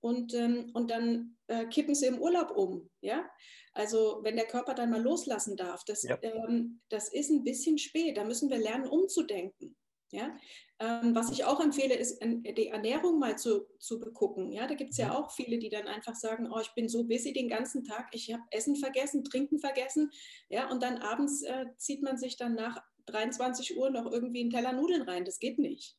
und, 0.02 0.34
ähm, 0.34 0.70
und 0.74 0.90
dann 0.90 1.36
äh, 1.46 1.66
kippen 1.66 1.94
sie 1.94 2.06
im 2.06 2.18
Urlaub 2.18 2.50
um. 2.56 2.90
Ja? 3.00 3.24
Also 3.72 4.18
wenn 4.22 4.36
der 4.36 4.46
Körper 4.46 4.74
dann 4.74 4.90
mal 4.90 5.00
loslassen 5.00 5.56
darf, 5.56 5.84
das, 5.84 6.02
ja. 6.02 6.18
ähm, 6.22 6.80
das 6.88 7.08
ist 7.08 7.30
ein 7.30 7.44
bisschen 7.44 7.78
spät. 7.78 8.16
Da 8.16 8.24
müssen 8.24 8.50
wir 8.50 8.58
lernen, 8.58 8.88
umzudenken. 8.88 9.76
Ja? 10.10 10.36
Ähm, 10.80 11.14
was 11.14 11.30
ich 11.30 11.44
auch 11.44 11.60
empfehle, 11.60 11.94
ist 11.94 12.20
die 12.20 12.66
Ernährung 12.66 13.20
mal 13.20 13.38
zu, 13.38 13.68
zu 13.78 14.00
begucken. 14.00 14.50
Ja? 14.50 14.66
Da 14.66 14.74
gibt 14.74 14.90
es 14.90 14.98
ja 14.98 15.16
auch 15.16 15.30
viele, 15.30 15.58
die 15.58 15.70
dann 15.70 15.86
einfach 15.86 16.16
sagen, 16.16 16.50
oh, 16.52 16.58
ich 16.60 16.74
bin 16.74 16.88
so 16.88 17.04
busy 17.04 17.32
den 17.32 17.48
ganzen 17.48 17.84
Tag, 17.84 18.08
ich 18.10 18.32
habe 18.32 18.42
Essen 18.50 18.74
vergessen, 18.74 19.22
Trinken 19.22 19.60
vergessen. 19.60 20.10
Ja? 20.48 20.68
Und 20.68 20.82
dann 20.82 20.98
abends 20.98 21.42
äh, 21.42 21.66
zieht 21.78 22.02
man 22.02 22.18
sich 22.18 22.36
dann 22.36 22.56
nach 22.56 22.82
23 23.06 23.76
Uhr 23.76 23.90
noch 23.90 24.10
irgendwie 24.10 24.40
einen 24.40 24.50
Teller 24.50 24.72
Nudeln 24.72 25.02
rein. 25.02 25.24
Das 25.24 25.38
geht 25.38 25.58
nicht 25.58 25.96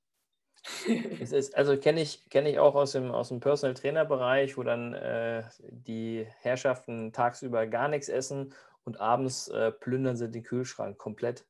es 1.19 1.31
ist, 1.31 1.55
also 1.55 1.77
kenne 1.77 2.01
ich, 2.01 2.29
kenn 2.29 2.45
ich 2.45 2.59
auch 2.59 2.75
aus 2.75 2.93
dem, 2.93 3.11
aus 3.11 3.29
dem 3.29 3.39
Personal 3.39 3.73
Trainer 3.73 4.05
Bereich, 4.05 4.57
wo 4.57 4.63
dann 4.63 4.93
äh, 4.93 5.43
die 5.59 6.25
Herrschaften 6.39 7.11
tagsüber 7.11 7.67
gar 7.67 7.87
nichts 7.87 8.09
essen 8.09 8.53
und 8.85 8.99
abends 8.99 9.49
äh, 9.49 9.71
plündern 9.71 10.15
sie 10.15 10.31
den 10.31 10.43
Kühlschrank 10.43 10.97
komplett. 10.97 11.45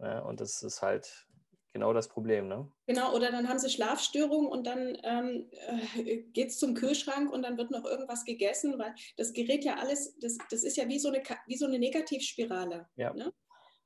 Ja, 0.00 0.20
und 0.20 0.40
das 0.40 0.62
ist 0.62 0.82
halt 0.82 1.26
genau 1.72 1.92
das 1.92 2.08
Problem. 2.08 2.48
Ne? 2.48 2.70
Genau, 2.86 3.14
oder 3.14 3.30
dann 3.30 3.48
haben 3.48 3.58
sie 3.58 3.70
Schlafstörungen 3.70 4.48
und 4.48 4.66
dann 4.66 4.96
ähm, 5.02 5.50
äh, 5.96 6.18
geht 6.32 6.48
es 6.48 6.58
zum 6.58 6.74
Kühlschrank 6.74 7.30
und 7.30 7.42
dann 7.42 7.58
wird 7.58 7.70
noch 7.70 7.84
irgendwas 7.84 8.24
gegessen, 8.24 8.78
weil 8.78 8.94
das 9.16 9.32
gerät 9.32 9.64
ja 9.64 9.76
alles, 9.76 10.18
das, 10.18 10.38
das 10.50 10.64
ist 10.64 10.76
ja 10.76 10.88
wie 10.88 10.98
so 10.98 11.08
eine, 11.08 11.22
wie 11.46 11.56
so 11.56 11.66
eine 11.66 11.78
Negativspirale. 11.78 12.88
Ja. 12.96 13.12
Ne? 13.12 13.32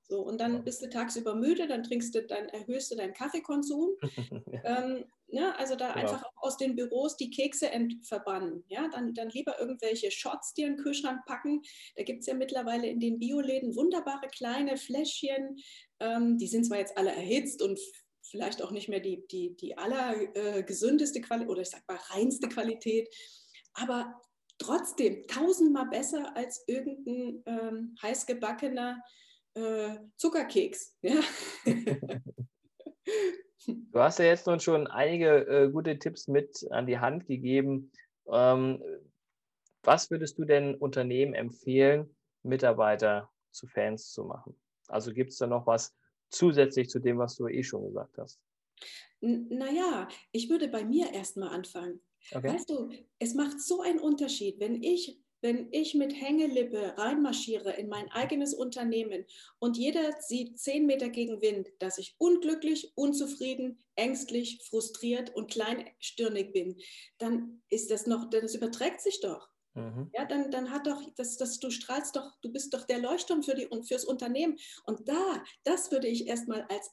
So, 0.09 0.23
und 0.23 0.41
dann 0.41 0.65
bist 0.65 0.83
du 0.83 0.89
tagsüber 0.89 1.35
müde, 1.35 1.67
dann 1.67 1.83
trinkst 1.83 2.15
du, 2.15 2.23
dann 2.23 2.49
erhöhst 2.49 2.91
du 2.91 2.97
deinen 2.97 3.13
Kaffeekonsum. 3.13 3.91
ja. 4.53 4.85
ähm, 4.85 5.05
ja, 5.27 5.51
also 5.57 5.77
da 5.77 5.93
genau. 5.93 6.01
einfach 6.01 6.25
auch 6.25 6.43
aus 6.43 6.57
den 6.57 6.75
Büros 6.75 7.17
die 7.19 7.29
Kekse 7.29 7.71
verbannen. 8.03 8.65
Ja, 8.69 8.89
dann, 8.89 9.13
dann 9.13 9.29
lieber 9.29 9.61
irgendwelche 9.61 10.11
Shots 10.11 10.55
dir 10.55 10.67
in 10.67 10.77
den 10.77 10.83
Kühlschrank 10.83 11.27
packen. 11.27 11.61
Da 11.97 12.05
gibt 12.05 12.21
es 12.21 12.27
ja 12.27 12.33
mittlerweile 12.33 12.87
in 12.87 13.01
den 13.01 13.19
Bioläden 13.19 13.77
wunderbare 13.77 14.29
kleine 14.29 14.79
Fläschchen. 14.79 15.59
Ähm, 16.01 16.39
die 16.39 16.47
sind 16.47 16.65
zwar 16.65 16.79
jetzt 16.79 16.97
alle 16.97 17.13
erhitzt 17.13 17.61
und 17.61 17.79
vielleicht 18.23 18.63
auch 18.63 18.71
nicht 18.71 18.89
mehr 18.89 19.01
die, 19.01 19.27
die, 19.31 19.55
die 19.57 19.77
allergesündeste 19.77 21.19
äh, 21.19 21.23
Qualität 21.23 21.51
oder 21.51 21.63
ich 21.63 21.71
sag 21.71 21.87
mal 21.87 21.99
reinste 22.11 22.49
Qualität, 22.49 23.09
aber 23.75 24.21
trotzdem 24.59 25.27
tausendmal 25.27 25.89
besser 25.89 26.37
als 26.37 26.65
irgendein 26.67 27.43
ähm, 27.47 27.97
heißgebackener 28.03 29.03
äh, 29.59 29.99
Zuckerkeks. 30.17 30.97
Ja? 31.03 31.21
du 33.67 33.99
hast 33.99 34.19
ja 34.19 34.27
jetzt 34.27 34.47
nun 34.47 34.61
schon 34.61 34.87
einige 34.87 35.47
äh, 35.47 35.71
gute 35.71 35.99
Tipps 35.99 36.29
mit 36.29 36.67
an 36.71 36.87
die 36.87 36.99
Hand 36.99 37.27
gegeben. 37.27 37.91
Ähm, 38.31 38.83
was 39.83 40.11
würdest 40.11 40.39
du 40.39 40.45
denn 40.45 40.75
Unternehmen 40.75 41.35
empfehlen, 41.35 42.17
Mitarbeiter 42.43 43.31
zu 43.51 43.67
Fans 43.67 44.13
zu 44.13 44.25
machen? 44.25 44.55
Also 44.89 45.13
gibt 45.13 45.33
es 45.33 45.39
da 45.39 45.47
noch 45.47 45.67
was 45.67 45.95
zusätzlich 46.31 46.89
zu 46.89 46.99
dem, 46.99 47.19
was 47.19 47.37
du 47.37 47.49
eh 47.49 47.63
schon 47.63 47.87
gesagt 47.87 48.19
hast? 48.19 48.41
naja, 49.21 50.07
ich 50.31 50.49
würde 50.49 50.69
bei 50.69 50.85
mir 50.85 51.13
erstmal 51.13 51.49
anfangen. 51.49 52.01
Okay. 52.31 52.55
Weißt 52.55 52.71
du, 52.71 52.91
es 53.19 53.35
macht 53.35 53.61
so 53.61 53.81
einen 53.81 53.99
Unterschied, 53.99 54.61
wenn 54.61 54.83
ich 54.83 55.19
wenn 55.41 55.69
ich 55.73 55.95
mit 55.95 56.13
Hängelippe 56.13 56.95
reinmarschiere 56.97 57.73
in 57.73 57.89
mein 57.89 58.11
eigenes 58.11 58.55
Unternehmen 58.55 59.25
und 59.59 59.77
jeder 59.77 60.21
sieht 60.21 60.59
zehn 60.59 60.87
Meter 60.87 61.09
gegen 61.09 61.41
Wind, 61.41 61.69
dass 61.79 61.99
ich 61.99 62.17
unglücklich, 62.19 62.93
unzufrieden, 62.97 63.79
ängstlich, 63.95 64.61
frustriert 64.69 65.35
und 65.35 65.51
kleinstirnig 65.51 66.53
bin, 66.53 66.77
dann 67.19 67.63
ist 67.69 67.91
das 67.91 68.07
noch, 68.07 68.31
das 68.31 68.55
überträgt 68.55 69.01
sich 69.01 69.21
doch. 69.21 69.49
Mhm. 69.75 70.11
Ja, 70.13 70.25
dann, 70.25 70.51
dann 70.51 70.71
hat 70.71 70.87
doch, 70.87 71.03
das, 71.17 71.37
das, 71.37 71.61
du 71.61 71.71
strahlst 71.71 72.17
doch, 72.17 72.33
du 72.43 72.51
bist 72.51 72.75
doch 72.75 72.85
der 72.85 72.99
Leuchtturm 72.99 73.43
für 73.43 73.55
die, 73.55 73.69
fürs 73.87 74.05
Unternehmen. 74.05 74.59
Und 74.85 75.09
da, 75.09 75.43
das 75.65 75.93
würde 75.93 76.09
ich 76.09 76.27
erstmal 76.27 76.63
als 76.69 76.91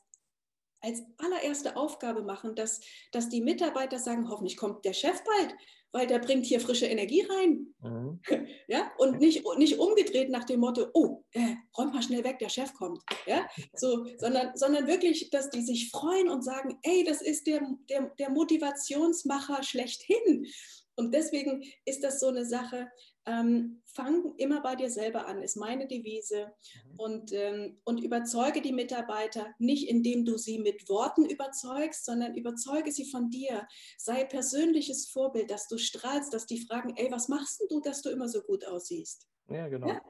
als 0.81 1.01
allererste 1.17 1.77
Aufgabe 1.77 2.21
machen, 2.21 2.53
dass, 2.53 2.79
dass 3.12 3.29
die 3.29 3.41
Mitarbeiter 3.41 3.97
sagen, 3.97 4.29
hoffentlich 4.29 4.55
kommt 4.55 4.86
der 4.86 4.93
Chef 4.93 5.19
bald, 5.23 5.55
weil 5.95 6.08
der 6.08 6.19
bringt 6.19 6.45
hier 6.45 6.60
frische 6.60 6.88
Energie 6.88 7.21
rein. 7.21 7.73
Mhm. 7.81 8.19
Ja? 8.67 8.91
Und 8.97 9.19
nicht, 9.19 9.43
nicht 9.58 9.77
umgedreht 9.77 10.29
nach 10.29 10.43
dem 10.43 10.60
Motto, 10.60 10.88
oh, 10.93 11.23
äh, 11.34 11.55
räum 11.77 11.93
mal 11.93 12.01
schnell 12.01 12.23
weg, 12.23 12.39
der 12.39 12.49
Chef 12.49 12.73
kommt. 12.73 12.99
Ja? 13.27 13.47
So, 13.75 14.05
sondern, 14.17 14.58
sondern 14.58 14.88
wirklich, 14.88 15.29
dass 15.29 15.51
die 15.51 15.62
sich 15.62 15.91
freuen 15.91 16.29
und 16.29 16.43
sagen, 16.43 16.77
ey, 16.81 17.03
das 17.03 17.21
ist 17.21 17.45
der, 17.45 17.62
der, 17.89 18.12
der 18.17 18.31
Motivationsmacher 18.31 19.62
schlechthin. 19.63 20.47
Und 20.95 21.13
deswegen 21.13 21.63
ist 21.86 22.03
das 22.03 22.19
so 22.19 22.27
eine 22.27 22.45
Sache, 22.45 22.88
ähm, 23.25 23.81
fang 23.85 24.35
immer 24.38 24.61
bei 24.61 24.75
dir 24.75 24.89
selber 24.89 25.27
an, 25.27 25.41
ist 25.41 25.55
meine 25.55 25.88
Devise. 25.88 26.53
Mhm. 26.85 26.99
Und, 26.99 27.33
ähm, 27.33 27.77
und 27.83 28.03
überzeuge 28.03 28.61
die 28.61 28.73
Mitarbeiter 28.73 29.47
nicht, 29.57 29.89
indem 29.89 30.25
du 30.25 30.38
sie 30.38 30.59
mit 30.59 30.88
Worten 30.89 31.25
überzeugst, 31.25 32.05
sondern 32.05 32.35
überzeuge 32.35 32.91
sie 32.91 33.09
von 33.09 33.29
dir. 33.29 33.67
Sei 33.97 34.23
persönliches 34.25 35.09
Vorbild, 35.09 35.49
dass 35.49 35.67
du 35.67 35.77
strahlst, 35.77 36.33
dass 36.33 36.45
die 36.45 36.65
fragen, 36.65 36.93
ey, 36.95 37.11
was 37.11 37.27
machst 37.27 37.63
du, 37.69 37.79
dass 37.81 38.01
du 38.01 38.09
immer 38.09 38.29
so 38.29 38.41
gut 38.41 38.65
aussiehst? 38.65 39.27
Ja, 39.49 39.67
genau. 39.67 39.88
Ja? 39.88 40.01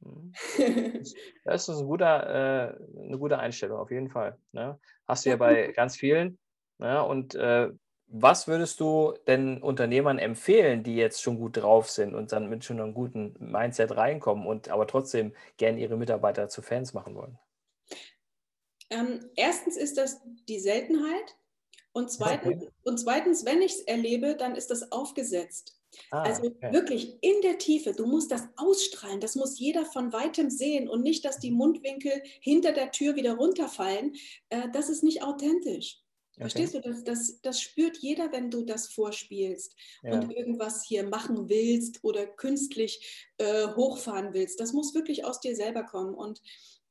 Mhm. 0.00 0.32
Das 1.44 1.68
ist 1.68 1.78
ein 1.78 1.86
guter, 1.86 2.76
äh, 2.76 3.00
eine 3.00 3.18
gute 3.18 3.38
Einstellung, 3.38 3.78
auf 3.78 3.90
jeden 3.90 4.10
Fall. 4.10 4.38
Ne? 4.52 4.78
Hast 5.06 5.24
du 5.24 5.30
ja 5.30 5.36
bei 5.36 5.72
ganz 5.72 5.96
vielen 5.96 6.38
Ja, 6.78 7.02
und 7.02 7.34
äh, 7.34 7.70
was 8.12 8.48
würdest 8.48 8.80
du 8.80 9.14
denn 9.26 9.62
Unternehmern 9.62 10.18
empfehlen, 10.18 10.82
die 10.82 10.96
jetzt 10.96 11.22
schon 11.22 11.38
gut 11.38 11.56
drauf 11.56 11.88
sind 11.88 12.14
und 12.14 12.32
dann 12.32 12.48
mit 12.48 12.64
schon 12.64 12.80
einem 12.80 12.92
guten 12.92 13.34
Mindset 13.38 13.96
reinkommen 13.96 14.46
und 14.46 14.68
aber 14.68 14.86
trotzdem 14.86 15.32
gerne 15.56 15.80
ihre 15.80 15.96
Mitarbeiter 15.96 16.48
zu 16.48 16.60
Fans 16.60 16.92
machen 16.92 17.14
wollen? 17.14 17.38
Ähm, 18.90 19.30
erstens 19.36 19.76
ist 19.76 19.96
das 19.96 20.20
die 20.48 20.58
Seltenheit 20.58 21.36
und 21.92 22.10
zweitens, 22.10 22.62
okay. 22.62 22.72
und 22.82 22.98
zweitens 22.98 23.44
wenn 23.44 23.62
ich 23.62 23.74
es 23.74 23.80
erlebe, 23.82 24.34
dann 24.34 24.56
ist 24.56 24.70
das 24.70 24.90
aufgesetzt. 24.90 25.76
Ah, 26.10 26.22
also 26.22 26.46
okay. 26.46 26.72
wirklich 26.72 27.16
in 27.20 27.40
der 27.42 27.58
Tiefe, 27.58 27.92
du 27.92 28.06
musst 28.06 28.30
das 28.32 28.48
ausstrahlen, 28.56 29.20
das 29.20 29.36
muss 29.36 29.58
jeder 29.58 29.84
von 29.84 30.12
weitem 30.12 30.50
sehen 30.50 30.88
und 30.88 31.02
nicht, 31.02 31.24
dass 31.24 31.38
die 31.38 31.50
Mundwinkel 31.50 32.12
hinter 32.40 32.72
der 32.72 32.90
Tür 32.90 33.14
wieder 33.14 33.34
runterfallen. 33.34 34.14
Äh, 34.48 34.68
das 34.72 34.88
ist 34.88 35.04
nicht 35.04 35.22
authentisch. 35.22 36.00
Verstehst 36.36 36.74
du, 36.74 36.80
das, 36.80 37.04
das, 37.04 37.40
das 37.42 37.60
spürt 37.60 37.98
jeder, 37.98 38.32
wenn 38.32 38.50
du 38.50 38.64
das 38.64 38.88
vorspielst 38.88 39.76
ja. 40.02 40.12
und 40.12 40.30
irgendwas 40.32 40.84
hier 40.84 41.04
machen 41.04 41.48
willst 41.48 42.02
oder 42.02 42.26
künstlich 42.26 43.28
äh, 43.38 43.68
hochfahren 43.74 44.32
willst. 44.32 44.58
Das 44.60 44.72
muss 44.72 44.94
wirklich 44.94 45.24
aus 45.24 45.40
dir 45.40 45.54
selber 45.54 45.84
kommen. 45.84 46.14
Und 46.14 46.40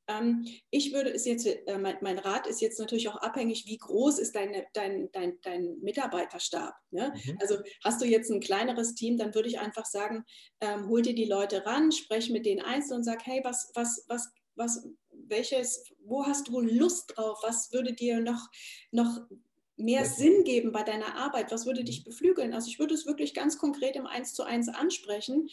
ähm, 0.09 0.45
ich 0.71 0.93
würde 0.93 1.11
es 1.11 1.25
jetzt, 1.25 1.45
äh, 1.45 1.77
mein, 1.77 1.97
mein, 2.01 2.17
Rat 2.17 2.47
ist 2.47 2.61
jetzt 2.61 2.79
natürlich 2.79 3.07
auch 3.09 3.17
abhängig, 3.17 3.65
wie 3.67 3.77
groß 3.77 4.19
ist 4.19 4.35
deine, 4.35 4.65
dein, 4.73 5.11
dein, 5.11 5.39
dein 5.41 5.79
Mitarbeiterstab. 5.81 6.73
Ne? 6.91 7.13
Mhm. 7.25 7.37
Also 7.39 7.57
hast 7.83 8.01
du 8.01 8.05
jetzt 8.05 8.29
ein 8.31 8.41
kleineres 8.41 8.95
Team, 8.95 9.17
dann 9.17 9.35
würde 9.35 9.49
ich 9.49 9.59
einfach 9.59 9.85
sagen, 9.85 10.25
ähm, 10.61 10.87
hol 10.89 11.01
dir 11.01 11.15
die 11.15 11.25
Leute 11.25 11.65
ran, 11.65 11.91
sprech 11.91 12.29
mit 12.29 12.45
denen 12.45 12.61
einzeln 12.61 12.97
und 12.97 13.03
sag, 13.03 13.25
hey, 13.25 13.41
was, 13.43 13.71
was, 13.75 14.03
was, 14.07 14.31
was, 14.55 14.87
welches, 15.29 15.85
wo 16.03 16.25
hast 16.25 16.47
du 16.47 16.59
Lust 16.59 17.13
drauf? 17.15 17.39
Was 17.43 17.71
würde 17.71 17.93
dir 17.93 18.19
noch, 18.19 18.49
noch 18.91 19.21
mehr 19.77 20.05
Sinn 20.05 20.43
geben 20.43 20.71
bei 20.71 20.83
deiner 20.83 21.15
Arbeit? 21.15 21.51
Was 21.51 21.65
würde 21.65 21.83
dich 21.83 22.03
beflügeln? 22.03 22.53
Also 22.53 22.67
ich 22.67 22.79
würde 22.79 22.93
es 22.93 23.05
wirklich 23.05 23.33
ganz 23.33 23.57
konkret 23.57 23.95
im 23.95 24.05
Eins 24.05 24.33
zu 24.33 24.43
eins 24.43 24.67
ansprechen, 24.69 25.49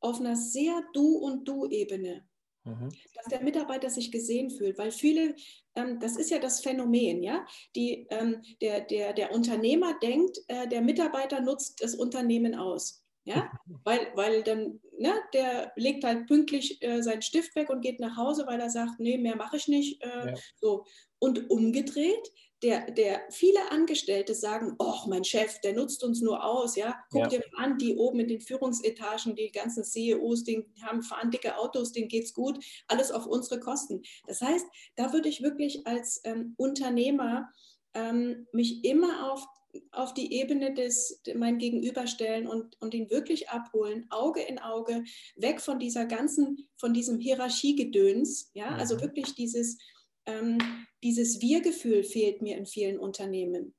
auf 0.00 0.20
einer 0.20 0.36
sehr 0.36 0.82
Du- 0.92 1.18
und 1.18 1.46
Du-Ebene. 1.46 2.26
Mhm. 2.64 2.90
Dass 3.14 3.26
der 3.30 3.42
Mitarbeiter 3.42 3.88
sich 3.88 4.12
gesehen 4.12 4.50
fühlt, 4.50 4.78
weil 4.78 4.90
viele, 4.90 5.34
ähm, 5.74 5.98
das 6.00 6.16
ist 6.16 6.30
ja 6.30 6.38
das 6.38 6.60
Phänomen, 6.60 7.22
ja, 7.22 7.46
die, 7.74 8.06
ähm, 8.10 8.42
der, 8.60 8.80
der, 8.82 9.12
der 9.12 9.32
Unternehmer 9.32 9.98
denkt, 10.00 10.38
äh, 10.48 10.68
der 10.68 10.82
Mitarbeiter 10.82 11.40
nutzt 11.40 11.82
das 11.82 11.94
Unternehmen 11.94 12.54
aus. 12.54 13.04
Ja, 13.24 13.50
weil, 13.84 14.12
weil 14.14 14.42
dann, 14.42 14.80
ne, 14.98 15.14
der 15.32 15.72
legt 15.76 16.04
halt 16.04 16.26
pünktlich 16.26 16.82
äh, 16.82 17.02
seinen 17.02 17.22
Stift 17.22 17.54
weg 17.56 17.70
und 17.70 17.80
geht 17.80 18.00
nach 18.00 18.16
Hause, 18.16 18.46
weil 18.46 18.60
er 18.60 18.70
sagt, 18.70 18.98
nee, 18.98 19.18
mehr 19.18 19.36
mache 19.36 19.56
ich 19.56 19.68
nicht. 19.68 20.02
Äh, 20.02 20.30
ja. 20.30 20.34
so. 20.60 20.84
Und 21.18 21.50
umgedreht, 21.50 22.32
der, 22.62 22.90
der 22.90 23.22
viele 23.30 23.70
Angestellte 23.70 24.34
sagen, 24.34 24.74
oh, 24.78 25.06
mein 25.06 25.24
Chef, 25.24 25.60
der 25.60 25.74
nutzt 25.74 26.02
uns 26.02 26.20
nur 26.20 26.44
aus, 26.44 26.74
ja. 26.76 26.96
Guck 27.10 27.22
ja. 27.22 27.28
dir 27.28 27.44
mal 27.52 27.64
an, 27.64 27.78
die 27.78 27.94
oben 27.96 28.20
in 28.20 28.28
den 28.28 28.40
Führungsetagen, 28.40 29.36
die 29.36 29.52
ganzen 29.52 29.84
CEOs, 29.84 30.44
die 30.44 30.64
haben, 30.82 31.02
fahren 31.02 31.30
dicke 31.30 31.56
Autos, 31.56 31.92
denen 31.92 32.08
geht's 32.08 32.34
gut, 32.34 32.62
alles 32.88 33.12
auf 33.12 33.26
unsere 33.26 33.60
Kosten. 33.60 34.02
Das 34.26 34.40
heißt, 34.40 34.66
da 34.96 35.12
würde 35.12 35.28
ich 35.28 35.42
wirklich 35.42 35.86
als 35.86 36.20
ähm, 36.24 36.54
Unternehmer 36.56 37.48
ähm, 37.94 38.46
mich 38.52 38.84
immer 38.84 39.32
auf 39.32 39.44
auf 39.90 40.14
die 40.14 40.32
Ebene 40.32 40.74
des 40.74 41.22
mein 41.34 41.58
Gegenüber 41.58 42.06
stellen 42.06 42.46
und, 42.46 42.80
und 42.80 42.94
ihn 42.94 43.10
wirklich 43.10 43.50
abholen, 43.50 44.06
Auge 44.10 44.42
in 44.42 44.58
Auge, 44.58 45.04
weg 45.36 45.60
von 45.60 45.78
dieser 45.78 46.06
ganzen, 46.06 46.68
von 46.76 46.94
diesem 46.94 47.18
Hierarchiegedöns, 47.18 48.50
ja, 48.54 48.68
also 48.68 48.96
mhm. 48.96 49.00
wirklich 49.00 49.34
dieses, 49.34 49.78
ähm, 50.26 50.58
dieses 51.02 51.40
Wir-Gefühl 51.40 52.02
fehlt 52.04 52.42
mir 52.42 52.56
in 52.56 52.66
vielen 52.66 52.98
Unternehmen. 52.98 53.74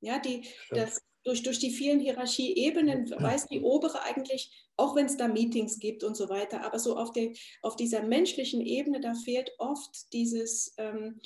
Ja, 0.00 0.18
die, 0.18 0.42
das, 0.70 1.00
durch, 1.24 1.42
durch 1.42 1.58
die 1.58 1.70
vielen 1.70 2.00
Hierarchieebenen 2.00 3.10
weiß 3.22 3.46
die 3.46 3.60
obere 3.60 4.02
eigentlich, 4.02 4.50
auch 4.76 4.94
wenn 4.94 5.06
es 5.06 5.16
da 5.16 5.28
Meetings 5.28 5.78
gibt 5.78 6.04
und 6.04 6.16
so 6.16 6.28
weiter, 6.28 6.64
aber 6.64 6.78
so 6.78 6.96
auf, 6.96 7.12
der, 7.12 7.32
auf 7.62 7.76
dieser 7.76 8.02
menschlichen 8.02 8.60
Ebene, 8.60 9.00
da 9.00 9.14
fehlt 9.14 9.52
oft 9.58 10.12
dieses, 10.12 10.74
ähm, 10.78 11.20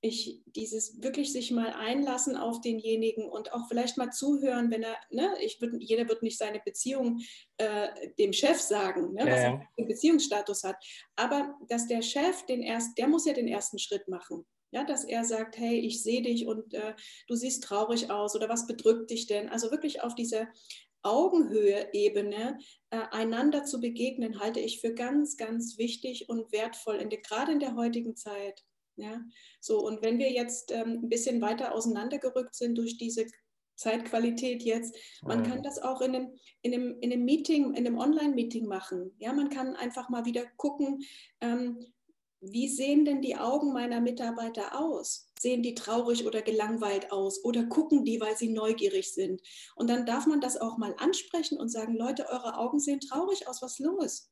ich 0.00 0.42
dieses 0.46 1.02
wirklich 1.02 1.32
sich 1.32 1.50
mal 1.50 1.70
einlassen 1.70 2.36
auf 2.36 2.60
denjenigen 2.60 3.28
und 3.28 3.52
auch 3.52 3.66
vielleicht 3.68 3.96
mal 3.96 4.10
zuhören, 4.10 4.70
wenn 4.70 4.84
er, 4.84 4.96
ne, 5.10 5.34
ich 5.40 5.60
würd, 5.60 5.82
jeder 5.82 6.08
wird 6.08 6.22
nicht 6.22 6.38
seine 6.38 6.60
Beziehung 6.64 7.20
äh, 7.56 7.88
dem 8.18 8.32
Chef 8.32 8.60
sagen, 8.60 9.14
ne, 9.14 9.20
ja, 9.20 9.26
was 9.26 9.40
er 9.40 9.50
für 9.58 9.78
einen 9.78 9.88
Beziehungsstatus 9.88 10.62
hat, 10.62 10.76
aber 11.16 11.58
dass 11.68 11.88
der 11.88 12.02
Chef 12.02 12.46
den 12.46 12.62
erst, 12.62 12.96
der 12.96 13.08
muss 13.08 13.26
ja 13.26 13.32
den 13.32 13.48
ersten 13.48 13.78
Schritt 13.78 14.08
machen. 14.08 14.46
Ja, 14.70 14.84
dass 14.84 15.04
er 15.04 15.24
sagt, 15.24 15.56
hey, 15.56 15.78
ich 15.78 16.02
sehe 16.02 16.20
dich 16.20 16.46
und 16.46 16.74
äh, 16.74 16.94
du 17.26 17.34
siehst 17.34 17.64
traurig 17.64 18.10
aus 18.10 18.36
oder 18.36 18.50
was 18.50 18.66
bedrückt 18.66 19.10
dich 19.10 19.26
denn? 19.26 19.48
Also 19.48 19.70
wirklich 19.70 20.02
auf 20.02 20.14
dieser 20.14 20.46
Augenhöhe-Ebene 21.02 22.58
äh, 22.90 23.00
einander 23.10 23.64
zu 23.64 23.80
begegnen, 23.80 24.40
halte 24.40 24.60
ich 24.60 24.80
für 24.80 24.92
ganz, 24.92 25.38
ganz 25.38 25.78
wichtig 25.78 26.28
und 26.28 26.52
wertvoll, 26.52 26.96
in 26.96 27.08
der, 27.08 27.20
gerade 27.20 27.52
in 27.52 27.60
der 27.60 27.76
heutigen 27.76 28.14
Zeit. 28.14 28.62
Ja, 28.98 29.20
so 29.60 29.78
und 29.86 30.02
wenn 30.02 30.18
wir 30.18 30.30
jetzt 30.30 30.72
ähm, 30.72 31.00
ein 31.04 31.08
bisschen 31.08 31.40
weiter 31.40 31.72
auseinandergerückt 31.72 32.54
sind 32.54 32.76
durch 32.76 32.98
diese 32.98 33.26
Zeitqualität 33.76 34.64
jetzt, 34.64 34.96
man 35.22 35.44
kann 35.44 35.62
das 35.62 35.80
auch 35.80 36.00
in 36.00 36.16
einem, 36.16 36.32
in 36.62 36.74
einem, 36.74 36.98
in 37.00 37.12
einem 37.12 37.24
Meeting, 37.24 37.74
in 37.74 37.86
einem 37.86 37.96
Online-Meeting 37.96 38.66
machen. 38.66 39.14
Ja, 39.18 39.32
man 39.32 39.50
kann 39.50 39.76
einfach 39.76 40.08
mal 40.08 40.24
wieder 40.24 40.44
gucken, 40.56 41.04
ähm, 41.40 41.78
wie 42.40 42.68
sehen 42.68 43.04
denn 43.04 43.20
die 43.20 43.36
Augen 43.36 43.72
meiner 43.72 44.00
Mitarbeiter 44.00 44.80
aus? 44.80 45.32
Sehen 45.40 45.62
die 45.62 45.74
traurig 45.74 46.26
oder 46.26 46.42
gelangweilt 46.42 47.10
aus 47.10 47.44
oder 47.44 47.64
gucken 47.66 48.04
die, 48.04 48.20
weil 48.20 48.36
sie 48.36 48.52
neugierig 48.52 49.12
sind? 49.12 49.40
Und 49.74 49.90
dann 49.90 50.06
darf 50.06 50.26
man 50.26 50.40
das 50.40 50.56
auch 50.56 50.78
mal 50.78 50.94
ansprechen 50.98 51.58
und 51.58 51.68
sagen, 51.68 51.96
Leute, 51.96 52.28
eure 52.28 52.56
Augen 52.58 52.78
sehen 52.78 53.00
traurig 53.00 53.48
aus, 53.48 53.62
was 53.62 53.72
ist 53.72 53.78
los? 53.80 54.30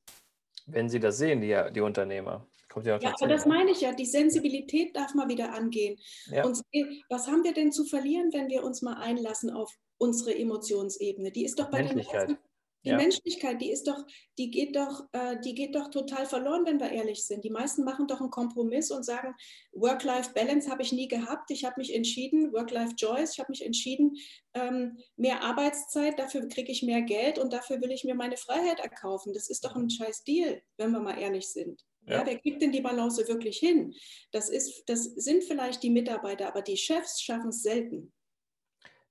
Wenn 0.66 0.88
sie 0.88 1.00
das 1.00 1.18
sehen, 1.18 1.40
die, 1.40 1.57
die 1.72 1.81
Unternehmer. 1.81 2.46
Kommt 2.68 2.87
ja, 2.87 2.98
ja 2.98 3.14
aber 3.18 3.29
das 3.29 3.46
meine 3.46 3.70
ich 3.70 3.81
ja, 3.81 3.92
die 3.92 4.05
Sensibilität 4.05 4.94
darf 4.96 5.14
mal 5.14 5.29
wieder 5.29 5.55
angehen. 5.55 5.98
Ja. 6.26 6.44
Und 6.44 6.61
was 7.09 7.26
haben 7.26 7.44
wir 7.44 7.55
denn 7.55 7.72
zu 7.72 7.85
verlieren, 7.85 8.33
wenn 8.33 8.48
wir 8.48 8.64
uns 8.64 8.83
mal 8.83 8.94
einlassen 8.94 9.50
auf 9.50 9.72
unsere 9.98 10.37
Emotionsebene? 10.37 11.31
Die 11.31 11.44
ist 11.44 11.59
doch 11.59 11.70
bei 11.70 11.83
den 11.83 11.96
meisten, 11.96 12.37
die 12.85 12.91
ja. 12.91 12.97
Menschlichkeit, 12.97 13.61
die 13.61 13.71
ist 13.71 13.89
doch, 13.89 14.05
die 14.39 14.51
geht 14.51 14.77
doch, 14.77 15.07
äh, 15.12 15.37
die 15.45 15.55
geht 15.55 15.75
doch 15.75 15.91
total 15.91 16.27
verloren, 16.27 16.65
wenn 16.67 16.79
wir 16.79 16.91
ehrlich 16.91 17.27
sind. 17.27 17.45
Die 17.45 17.51
meisten 17.51 17.85
machen 17.85 18.07
doch 18.07 18.21
einen 18.21 18.31
Kompromiss 18.31 18.91
und 18.91 19.05
sagen, 19.05 19.35
Work-Life-Balance 19.73 20.71
habe 20.71 20.83
ich 20.83 20.93
nie 20.93 21.09
gehabt. 21.09 21.51
Ich 21.51 21.65
habe 21.65 21.75
mich 21.79 21.95
entschieden, 21.95 22.53
Work-Life-Joys, 22.53 23.33
ich 23.33 23.39
habe 23.41 23.51
mich 23.51 23.65
entschieden, 23.65 24.17
ähm, 24.55 24.99
mehr 25.17 25.43
Arbeitszeit, 25.43 26.19
dafür 26.19 26.47
kriege 26.49 26.71
ich 26.71 26.83
mehr 26.83 27.03
Geld 27.03 27.39
und 27.39 27.53
dafür 27.53 27.81
will 27.81 27.91
ich 27.91 28.05
mir 28.05 28.15
meine 28.15 28.37
Freiheit 28.37 28.81
erkaufen. 28.81 29.33
Das 29.33 29.51
ist 29.51 29.65
doch 29.65 29.75
ein 29.75 29.91
scheiß 29.91 30.25
Deal, 30.25 30.62
wenn 30.77 30.93
wir 30.93 31.01
mal 31.01 31.19
ehrlich 31.19 31.49
sind. 31.49 31.83
Ja. 32.07 32.19
ja. 32.19 32.27
wer 32.27 32.39
kriegt 32.39 32.62
denn 32.62 32.73
die 32.73 32.81
Balance 32.81 33.27
wirklich 33.27 33.59
hin? 33.59 33.95
Das, 34.31 34.49
ist, 34.49 34.85
das 34.87 35.05
sind 35.05 35.45
vielleicht 35.45 35.83
die 35.83 35.91
Mitarbeiter, 35.91 36.47
aber 36.49 36.62
die 36.62 36.77
Chefs 36.77 37.21
schaffen 37.21 37.49
es 37.49 37.62
selten. 37.62 38.12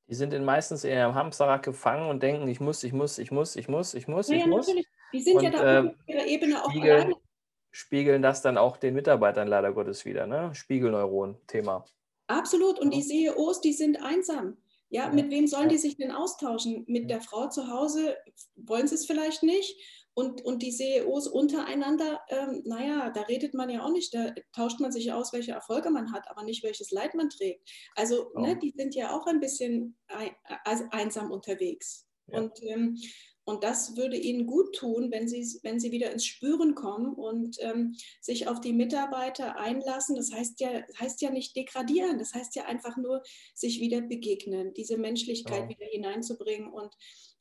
Die 0.07 0.15
sind 0.15 0.33
in 0.33 0.45
meistens 0.45 0.83
in 0.83 0.97
einem 0.97 1.15
Hamsterrad 1.15 1.63
gefangen 1.63 2.09
und 2.09 2.21
denken, 2.21 2.47
ich 2.47 2.59
muss, 2.59 2.83
ich 2.83 2.93
muss, 2.93 3.17
ich 3.17 3.31
muss, 3.31 3.55
ich 3.55 3.67
muss, 3.67 3.93
ich 3.93 4.07
muss, 4.07 4.29
ja, 4.29 4.37
ich 4.37 4.45
muss. 4.45 4.67
Natürlich. 4.67 4.87
Die 5.13 5.21
sind 5.21 5.37
und, 5.37 5.43
ja 5.43 5.49
da 5.49 5.79
auf 5.79 5.85
äh, 6.05 6.13
ihrer 6.13 6.25
Ebene 6.27 6.63
auch 6.63 6.69
spiegeln, 6.69 6.91
alleine. 6.91 7.15
Spiegeln 7.71 8.21
das 8.21 8.41
dann 8.41 8.57
auch 8.57 8.77
den 8.77 8.93
Mitarbeitern 8.93 9.47
leider 9.47 9.73
Gottes 9.73 10.05
wieder, 10.05 10.27
ne? 10.27 10.53
Spiegelneuron-Thema. 10.53 11.85
Absolut. 12.27 12.79
Und 12.79 12.93
die 12.93 13.01
CEOs, 13.01 13.61
die 13.61 13.73
sind 13.73 14.01
einsam. 14.01 14.57
Ja, 14.89 15.09
mit 15.09 15.29
wem 15.31 15.47
sollen 15.47 15.69
die 15.69 15.77
sich 15.77 15.97
denn 15.97 16.11
austauschen? 16.11 16.85
Mit 16.87 17.09
der 17.09 17.21
Frau 17.21 17.49
zu 17.49 17.67
Hause 17.67 18.15
wollen 18.55 18.87
sie 18.87 18.95
es 18.95 19.05
vielleicht 19.05 19.43
nicht. 19.43 19.75
Und, 20.17 20.45
und 20.45 20.63
die 20.63 20.71
CEOs 20.71 21.27
untereinander, 21.27 22.21
ähm, 22.29 22.61
naja, 22.63 23.09
da 23.09 23.23
redet 23.23 23.53
man 23.53 23.69
ja 23.69 23.83
auch 23.83 23.91
nicht, 23.91 24.13
da 24.13 24.33
tauscht 24.53 24.79
man 24.79 24.93
sich 24.93 25.11
aus, 25.11 25.33
welche 25.33 25.51
Erfolge 25.51 25.89
man 25.89 26.13
hat, 26.13 26.29
aber 26.29 26.43
nicht 26.43 26.63
welches 26.63 26.89
Leid 26.91 27.15
man 27.15 27.29
trägt. 27.29 27.69
Also 27.95 28.31
oh. 28.33 28.39
ne, 28.39 28.57
die 28.57 28.73
sind 28.75 28.95
ja 28.95 29.13
auch 29.13 29.27
ein 29.27 29.41
bisschen 29.41 29.97
ein, 30.07 30.31
einsam 30.91 31.31
unterwegs. 31.31 32.07
Ja. 32.27 32.39
Und, 32.39 32.63
ähm, 32.63 32.97
und 33.43 33.63
das 33.63 33.97
würde 33.97 34.15
ihnen 34.15 34.47
gut 34.47 34.73
tun, 34.75 35.11
wenn 35.11 35.27
sie, 35.27 35.45
wenn 35.63 35.79
sie 35.81 35.91
wieder 35.91 36.11
ins 36.11 36.25
Spüren 36.25 36.75
kommen 36.75 37.13
und 37.13 37.57
ähm, 37.59 37.95
sich 38.21 38.47
auf 38.47 38.59
die 38.61 38.73
Mitarbeiter 38.73 39.57
einlassen. 39.57 40.15
Das 40.15 40.31
heißt 40.31 40.61
ja, 40.61 40.81
heißt 40.97 41.21
ja 41.21 41.29
nicht 41.29 41.55
degradieren, 41.57 42.17
das 42.19 42.33
heißt 42.33 42.55
ja 42.55 42.65
einfach 42.65 42.95
nur 42.95 43.21
sich 43.53 43.81
wieder 43.81 44.01
begegnen, 44.01 44.73
diese 44.73 44.97
Menschlichkeit 44.97 45.63
oh. 45.65 45.69
wieder 45.69 45.85
hineinzubringen 45.85 46.71
und 46.71 46.95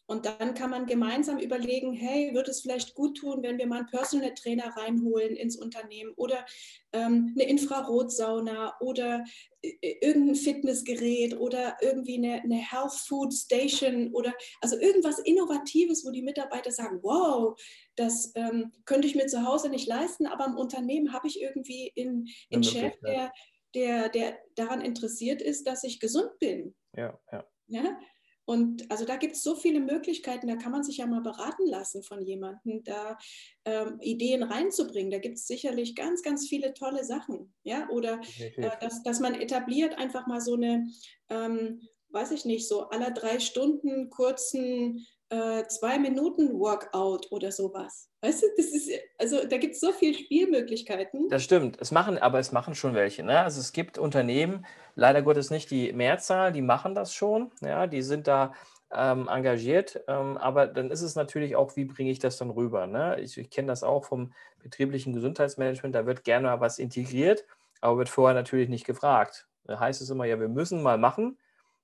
und 0.06 0.26
dann 0.26 0.54
kann 0.54 0.70
man 0.70 0.86
gemeinsam 0.86 1.38
überlegen, 1.38 1.92
hey, 1.92 2.34
wird 2.34 2.48
es 2.48 2.60
vielleicht 2.60 2.94
gut 2.94 3.18
tun, 3.18 3.42
wenn 3.42 3.58
wir 3.58 3.66
mal 3.66 3.78
einen 3.78 3.86
Personal 3.86 4.34
Trainer 4.34 4.74
reinholen 4.76 5.34
ins 5.34 5.56
Unternehmen 5.56 6.12
oder 6.16 6.44
ähm, 6.92 7.34
eine 7.34 7.48
Infrarotsauna 7.48 8.74
oder 8.80 9.24
äh, 9.62 9.96
irgendein 10.00 10.34
Fitnessgerät 10.34 11.38
oder 11.38 11.76
irgendwie 11.80 12.16
eine, 12.16 12.42
eine, 12.42 12.56
Health 12.56 12.92
Food 12.92 13.32
Station 13.32 14.12
oder 14.12 14.34
also 14.60 14.78
irgendwas 14.78 15.18
Innovatives, 15.20 16.04
wo 16.04 16.10
die 16.10 16.22
Mitarbeiter 16.22 16.70
sagen, 16.70 16.98
wow, 17.02 17.58
das 17.96 18.32
ähm, 18.34 18.72
könnte 18.84 19.06
ich 19.06 19.14
mir 19.14 19.26
zu 19.26 19.46
Hause 19.46 19.70
nicht 19.70 19.88
leisten, 19.88 20.26
aber 20.26 20.46
im 20.46 20.56
Unternehmen 20.56 21.12
habe 21.12 21.28
ich 21.28 21.40
irgendwie 21.40 21.92
einen 21.96 22.62
Chef, 22.62 22.94
der 23.00 23.32
der, 23.74 24.08
der 24.08 24.38
daran 24.54 24.80
interessiert 24.80 25.42
ist, 25.42 25.66
dass 25.66 25.84
ich 25.84 26.00
gesund 26.00 26.38
bin. 26.38 26.74
Ja, 26.96 27.18
ja. 27.32 27.44
ja? 27.66 27.98
Und 28.46 28.90
also 28.90 29.04
da 29.04 29.16
gibt 29.16 29.36
es 29.36 29.42
so 29.42 29.54
viele 29.54 29.80
Möglichkeiten, 29.80 30.46
da 30.46 30.56
kann 30.56 30.72
man 30.72 30.84
sich 30.84 30.98
ja 30.98 31.06
mal 31.06 31.22
beraten 31.22 31.66
lassen 31.66 32.02
von 32.02 32.22
jemandem, 32.22 32.84
da 32.84 33.16
ähm, 33.64 33.98
Ideen 34.00 34.42
reinzubringen. 34.42 35.10
Da 35.10 35.18
gibt 35.18 35.36
es 35.36 35.46
sicherlich 35.46 35.94
ganz, 35.94 36.22
ganz 36.22 36.48
viele 36.48 36.74
tolle 36.74 37.04
Sachen. 37.04 37.54
Ja? 37.62 37.88
Oder 37.88 38.20
äh, 38.38 38.70
dass, 38.80 39.02
dass 39.02 39.20
man 39.20 39.34
etabliert 39.34 39.96
einfach 39.98 40.26
mal 40.26 40.40
so 40.40 40.54
eine, 40.54 40.86
ähm, 41.30 41.80
weiß 42.10 42.32
ich 42.32 42.44
nicht, 42.44 42.68
so 42.68 42.88
aller 42.88 43.10
drei 43.10 43.40
Stunden 43.40 44.10
kurzen 44.10 45.06
äh, 45.34 45.66
zwei 45.68 45.98
Minuten 45.98 46.58
Workout 46.58 47.30
oder 47.32 47.50
sowas. 47.50 48.08
Weißt 48.22 48.42
du, 48.42 48.46
das 48.56 48.66
ist, 48.66 48.90
also 49.18 49.46
da 49.46 49.58
gibt 49.58 49.74
es 49.74 49.80
so 49.80 49.92
viele 49.92 50.14
Spielmöglichkeiten. 50.14 51.28
Das 51.28 51.42
stimmt. 51.42 51.80
Es 51.80 51.90
machen, 51.90 52.18
aber 52.18 52.38
es 52.38 52.52
machen 52.52 52.74
schon 52.74 52.94
welche. 52.94 53.22
Ne? 53.22 53.40
Also 53.40 53.60
es 53.60 53.72
gibt 53.72 53.98
Unternehmen, 53.98 54.64
leider 54.94 55.22
Gottes 55.22 55.50
nicht 55.50 55.70
die 55.70 55.92
Mehrzahl, 55.92 56.52
die 56.52 56.62
machen 56.62 56.94
das 56.94 57.14
schon. 57.14 57.50
Ja, 57.60 57.86
die 57.86 58.02
sind 58.02 58.28
da 58.28 58.52
ähm, 58.92 59.28
engagiert. 59.28 60.02
Ähm, 60.06 60.36
aber 60.36 60.66
dann 60.66 60.90
ist 60.90 61.02
es 61.02 61.16
natürlich 61.16 61.56
auch, 61.56 61.76
wie 61.76 61.84
bringe 61.84 62.10
ich 62.10 62.18
das 62.18 62.36
dann 62.36 62.50
rüber? 62.50 62.86
Ne? 62.86 63.20
Ich, 63.20 63.36
ich 63.36 63.50
kenne 63.50 63.68
das 63.68 63.82
auch 63.82 64.04
vom 64.04 64.32
betrieblichen 64.62 65.12
Gesundheitsmanagement, 65.12 65.94
da 65.94 66.06
wird 66.06 66.24
gerne 66.24 66.48
mal 66.48 66.60
was 66.60 66.78
integriert, 66.78 67.44
aber 67.80 67.98
wird 67.98 68.08
vorher 68.08 68.34
natürlich 68.34 68.68
nicht 68.68 68.86
gefragt. 68.86 69.46
Da 69.64 69.78
heißt 69.78 70.00
es 70.00 70.10
immer, 70.10 70.24
ja, 70.24 70.40
wir 70.40 70.48
müssen 70.48 70.82
mal 70.82 70.96
machen, 70.96 71.38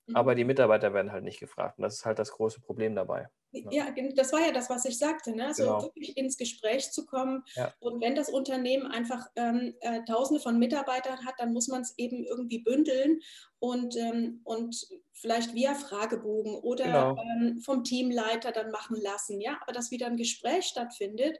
mhm. 0.07 0.15
aber 0.15 0.35
die 0.35 0.45
Mitarbeiter 0.45 0.93
werden 0.93 1.11
halt 1.11 1.23
nicht 1.23 1.39
gefragt. 1.39 1.77
Und 1.77 1.83
das 1.83 1.95
ist 1.95 2.05
halt 2.05 2.17
das 2.17 2.31
große 2.31 2.61
Problem 2.61 2.95
dabei. 2.95 3.27
Ja, 3.51 3.93
das 4.15 4.31
war 4.31 4.39
ja 4.39 4.51
das, 4.51 4.69
was 4.69 4.85
ich 4.85 4.97
sagte, 4.97 5.35
ne? 5.35 5.53
so 5.53 5.63
genau. 5.63 5.81
wirklich 5.83 6.17
ins 6.17 6.37
Gespräch 6.37 6.91
zu 6.91 7.05
kommen. 7.05 7.43
Ja. 7.55 7.73
Und 7.79 8.01
wenn 8.01 8.15
das 8.15 8.29
Unternehmen 8.29 8.87
einfach 8.87 9.27
ähm, 9.35 9.75
äh, 9.81 10.03
Tausende 10.05 10.41
von 10.41 10.57
Mitarbeitern 10.57 11.25
hat, 11.25 11.35
dann 11.37 11.51
muss 11.51 11.67
man 11.67 11.81
es 11.81 11.93
eben 11.97 12.25
irgendwie 12.25 12.59
bündeln 12.59 13.19
und, 13.59 13.95
ähm, 13.97 14.41
und 14.45 14.87
vielleicht 15.13 15.53
via 15.53 15.75
Fragebogen 15.75 16.55
oder 16.55 16.85
genau. 16.85 17.17
ähm, 17.17 17.59
vom 17.59 17.83
Teamleiter 17.83 18.51
dann 18.51 18.71
machen 18.71 18.99
lassen. 19.01 19.41
Ja, 19.41 19.59
aber 19.61 19.73
dass 19.73 19.91
wieder 19.91 20.07
ein 20.07 20.17
Gespräch 20.17 20.65
stattfindet 20.65 21.37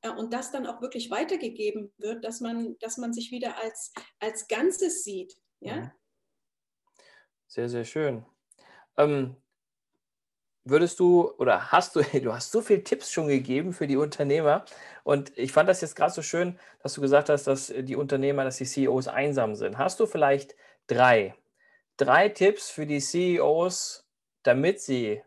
äh, 0.00 0.10
und 0.10 0.32
das 0.34 0.50
dann 0.50 0.66
auch 0.66 0.80
wirklich 0.82 1.10
weitergegeben 1.10 1.92
wird, 1.96 2.24
dass 2.24 2.40
man, 2.40 2.76
dass 2.80 2.98
man 2.98 3.12
sich 3.12 3.30
wieder 3.30 3.58
als, 3.62 3.92
als 4.18 4.48
Ganzes 4.48 5.04
sieht. 5.04 5.36
Ja. 5.60 5.76
Mhm. 5.76 5.90
Sehr, 7.46 7.68
sehr 7.68 7.84
schön. 7.84 8.24
Ähm, 8.96 9.36
würdest 10.64 11.00
du 11.00 11.30
oder 11.38 11.72
hast 11.72 11.96
du, 11.96 12.02
du 12.20 12.32
hast 12.32 12.52
so 12.52 12.60
viele 12.60 12.84
Tipps 12.84 13.10
schon 13.10 13.28
gegeben 13.28 13.72
für 13.72 13.86
die 13.86 13.96
Unternehmer 13.96 14.64
und 15.04 15.36
ich 15.36 15.52
fand 15.52 15.68
das 15.68 15.80
jetzt 15.80 15.96
gerade 15.96 16.12
so 16.12 16.22
schön, 16.22 16.58
dass 16.82 16.94
du 16.94 17.00
gesagt 17.00 17.28
hast, 17.28 17.46
dass 17.46 17.72
die 17.76 17.96
Unternehmer, 17.96 18.44
dass 18.44 18.58
die 18.58 18.64
CEOs 18.64 19.08
einsam 19.08 19.54
sind. 19.54 19.78
Hast 19.78 20.00
du 20.00 20.06
vielleicht 20.06 20.54
drei, 20.86 21.34
drei 21.96 22.28
Tipps 22.28 22.70
für 22.70 22.86
die 22.86 23.00
CEOs, 23.00 24.06
damit 24.42 24.80
sie 24.80 25.22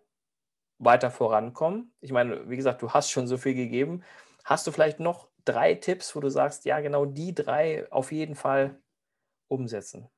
weiter 0.78 1.12
vorankommen? 1.12 1.94
Ich 2.02 2.12
meine, 2.12 2.50
wie 2.50 2.56
gesagt, 2.56 2.82
du 2.82 2.92
hast 2.92 3.12
schon 3.12 3.28
so 3.28 3.38
viel 3.38 3.56
gegeben. 3.56 4.04
Hast 4.44 4.68
du 4.68 4.72
vielleicht 4.72 5.00
noch 5.00 5.30
drei 5.44 5.76
Tipps, 5.76 6.16
wo 6.16 6.20
du 6.20 6.30
sagst, 6.30 6.66
ja, 6.66 6.80
genau 6.80 7.06
die 7.06 7.34
drei 7.34 7.92
auf 7.92 8.12
jeden 8.12 8.36
Fall 8.36 8.82
umsetzen? 9.48 10.10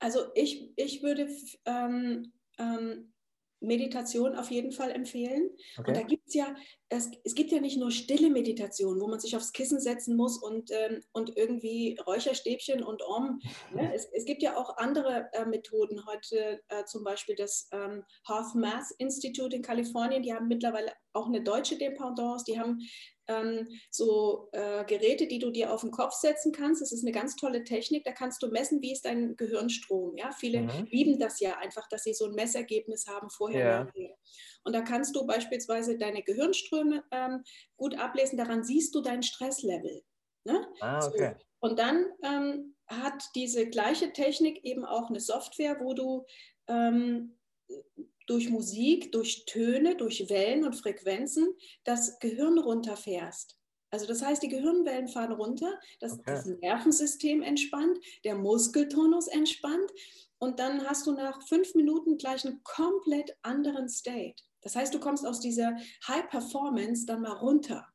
Also 0.00 0.30
ich, 0.34 0.72
ich 0.76 1.02
würde 1.02 1.28
ähm, 1.64 2.32
ähm, 2.58 3.12
Meditation 3.60 4.36
auf 4.36 4.50
jeden 4.50 4.72
Fall 4.72 4.90
empfehlen. 4.90 5.50
Okay. 5.78 5.88
Und 5.88 5.96
da 5.96 6.02
gibt 6.02 6.28
es 6.28 6.34
ja, 6.34 6.54
es, 6.88 7.10
es 7.24 7.34
gibt 7.34 7.50
ja 7.50 7.60
nicht 7.60 7.78
nur 7.78 7.90
stille 7.90 8.30
Meditation, 8.30 9.00
wo 9.00 9.08
man 9.08 9.20
sich 9.20 9.36
aufs 9.36 9.52
Kissen 9.52 9.80
setzen 9.80 10.16
muss 10.16 10.38
und, 10.42 10.70
ähm, 10.70 11.02
und 11.12 11.36
irgendwie 11.36 11.98
Räucherstäbchen 12.06 12.82
und 12.82 13.02
Om. 13.02 13.40
Ne? 13.74 13.92
Es, 13.94 14.06
es, 14.12 14.24
gibt 14.24 14.42
ja 14.42 14.56
auch 14.56 14.76
andere 14.76 15.28
äh, 15.32 15.44
Methoden. 15.44 16.04
Heute 16.06 16.60
äh, 16.68 16.84
zum 16.84 17.04
Beispiel 17.04 17.34
das 17.34 17.68
ähm, 17.72 18.04
Hearth 18.26 18.54
Math 18.54 18.86
Institute 18.98 19.54
in 19.54 19.62
Kalifornien, 19.62 20.22
die 20.22 20.32
haben 20.32 20.48
mittlerweile 20.48 20.92
auch 21.12 21.26
eine 21.26 21.42
deutsche 21.42 21.76
Dependance, 21.76 22.44
die 22.46 22.58
haben 22.58 22.78
ähm, 23.28 23.68
so 23.90 24.48
äh, 24.52 24.84
Geräte, 24.84 25.26
die 25.26 25.38
du 25.38 25.50
dir 25.50 25.72
auf 25.72 25.82
den 25.82 25.90
Kopf 25.90 26.14
setzen 26.14 26.52
kannst. 26.52 26.82
Das 26.82 26.92
ist 26.92 27.04
eine 27.04 27.12
ganz 27.12 27.36
tolle 27.36 27.64
Technik. 27.64 28.04
Da 28.04 28.12
kannst 28.12 28.42
du 28.42 28.48
messen, 28.48 28.82
wie 28.82 28.92
ist 28.92 29.04
dein 29.04 29.36
Gehirnstrom. 29.36 30.16
Ja? 30.16 30.32
Viele 30.32 30.62
mhm. 30.62 30.88
lieben 30.90 31.18
das 31.18 31.40
ja 31.40 31.58
einfach, 31.58 31.88
dass 31.88 32.04
sie 32.04 32.14
so 32.14 32.26
ein 32.26 32.34
Messergebnis 32.34 33.06
haben 33.06 33.30
vorher. 33.30 33.90
Ja. 33.94 34.08
Und 34.64 34.74
da 34.74 34.82
kannst 34.82 35.14
du 35.14 35.26
beispielsweise 35.26 35.98
deine 35.98 36.22
Gehirnströme 36.22 37.04
ähm, 37.10 37.44
gut 37.76 37.98
ablesen. 37.98 38.36
Daran 38.36 38.64
siehst 38.64 38.94
du 38.94 39.00
dein 39.00 39.22
Stresslevel. 39.22 40.02
Ne? 40.44 40.66
Ah, 40.80 41.06
okay. 41.06 41.34
So. 41.38 41.44
Und 41.60 41.78
dann 41.78 42.06
ähm, 42.22 42.74
hat 42.86 43.22
diese 43.34 43.68
gleiche 43.68 44.12
Technik 44.12 44.64
eben 44.64 44.84
auch 44.84 45.08
eine 45.08 45.20
Software, 45.20 45.78
wo 45.80 45.94
du 45.94 46.24
ähm, 46.68 47.37
durch 48.28 48.50
Musik, 48.50 49.10
durch 49.12 49.44
Töne, 49.46 49.96
durch 49.96 50.28
Wellen 50.28 50.64
und 50.64 50.74
Frequenzen 50.74 51.54
das 51.84 52.18
Gehirn 52.18 52.58
runterfährst. 52.58 53.58
Also 53.90 54.06
das 54.06 54.22
heißt, 54.22 54.42
die 54.42 54.48
Gehirnwellen 54.48 55.08
fahren 55.08 55.32
runter, 55.32 55.72
das, 56.00 56.12
okay. 56.12 56.22
das 56.26 56.44
Nervensystem 56.44 57.42
entspannt, 57.42 57.98
der 58.24 58.34
Muskeltonus 58.34 59.28
entspannt 59.28 59.90
und 60.38 60.60
dann 60.60 60.86
hast 60.86 61.06
du 61.06 61.12
nach 61.12 61.42
fünf 61.48 61.74
Minuten 61.74 62.18
gleich 62.18 62.44
einen 62.44 62.62
komplett 62.64 63.36
anderen 63.42 63.88
State. 63.88 64.42
Das 64.60 64.76
heißt, 64.76 64.92
du 64.92 65.00
kommst 65.00 65.26
aus 65.26 65.40
dieser 65.40 65.76
High 66.06 66.28
Performance 66.28 67.06
dann 67.06 67.22
mal 67.22 67.32
runter. 67.32 67.86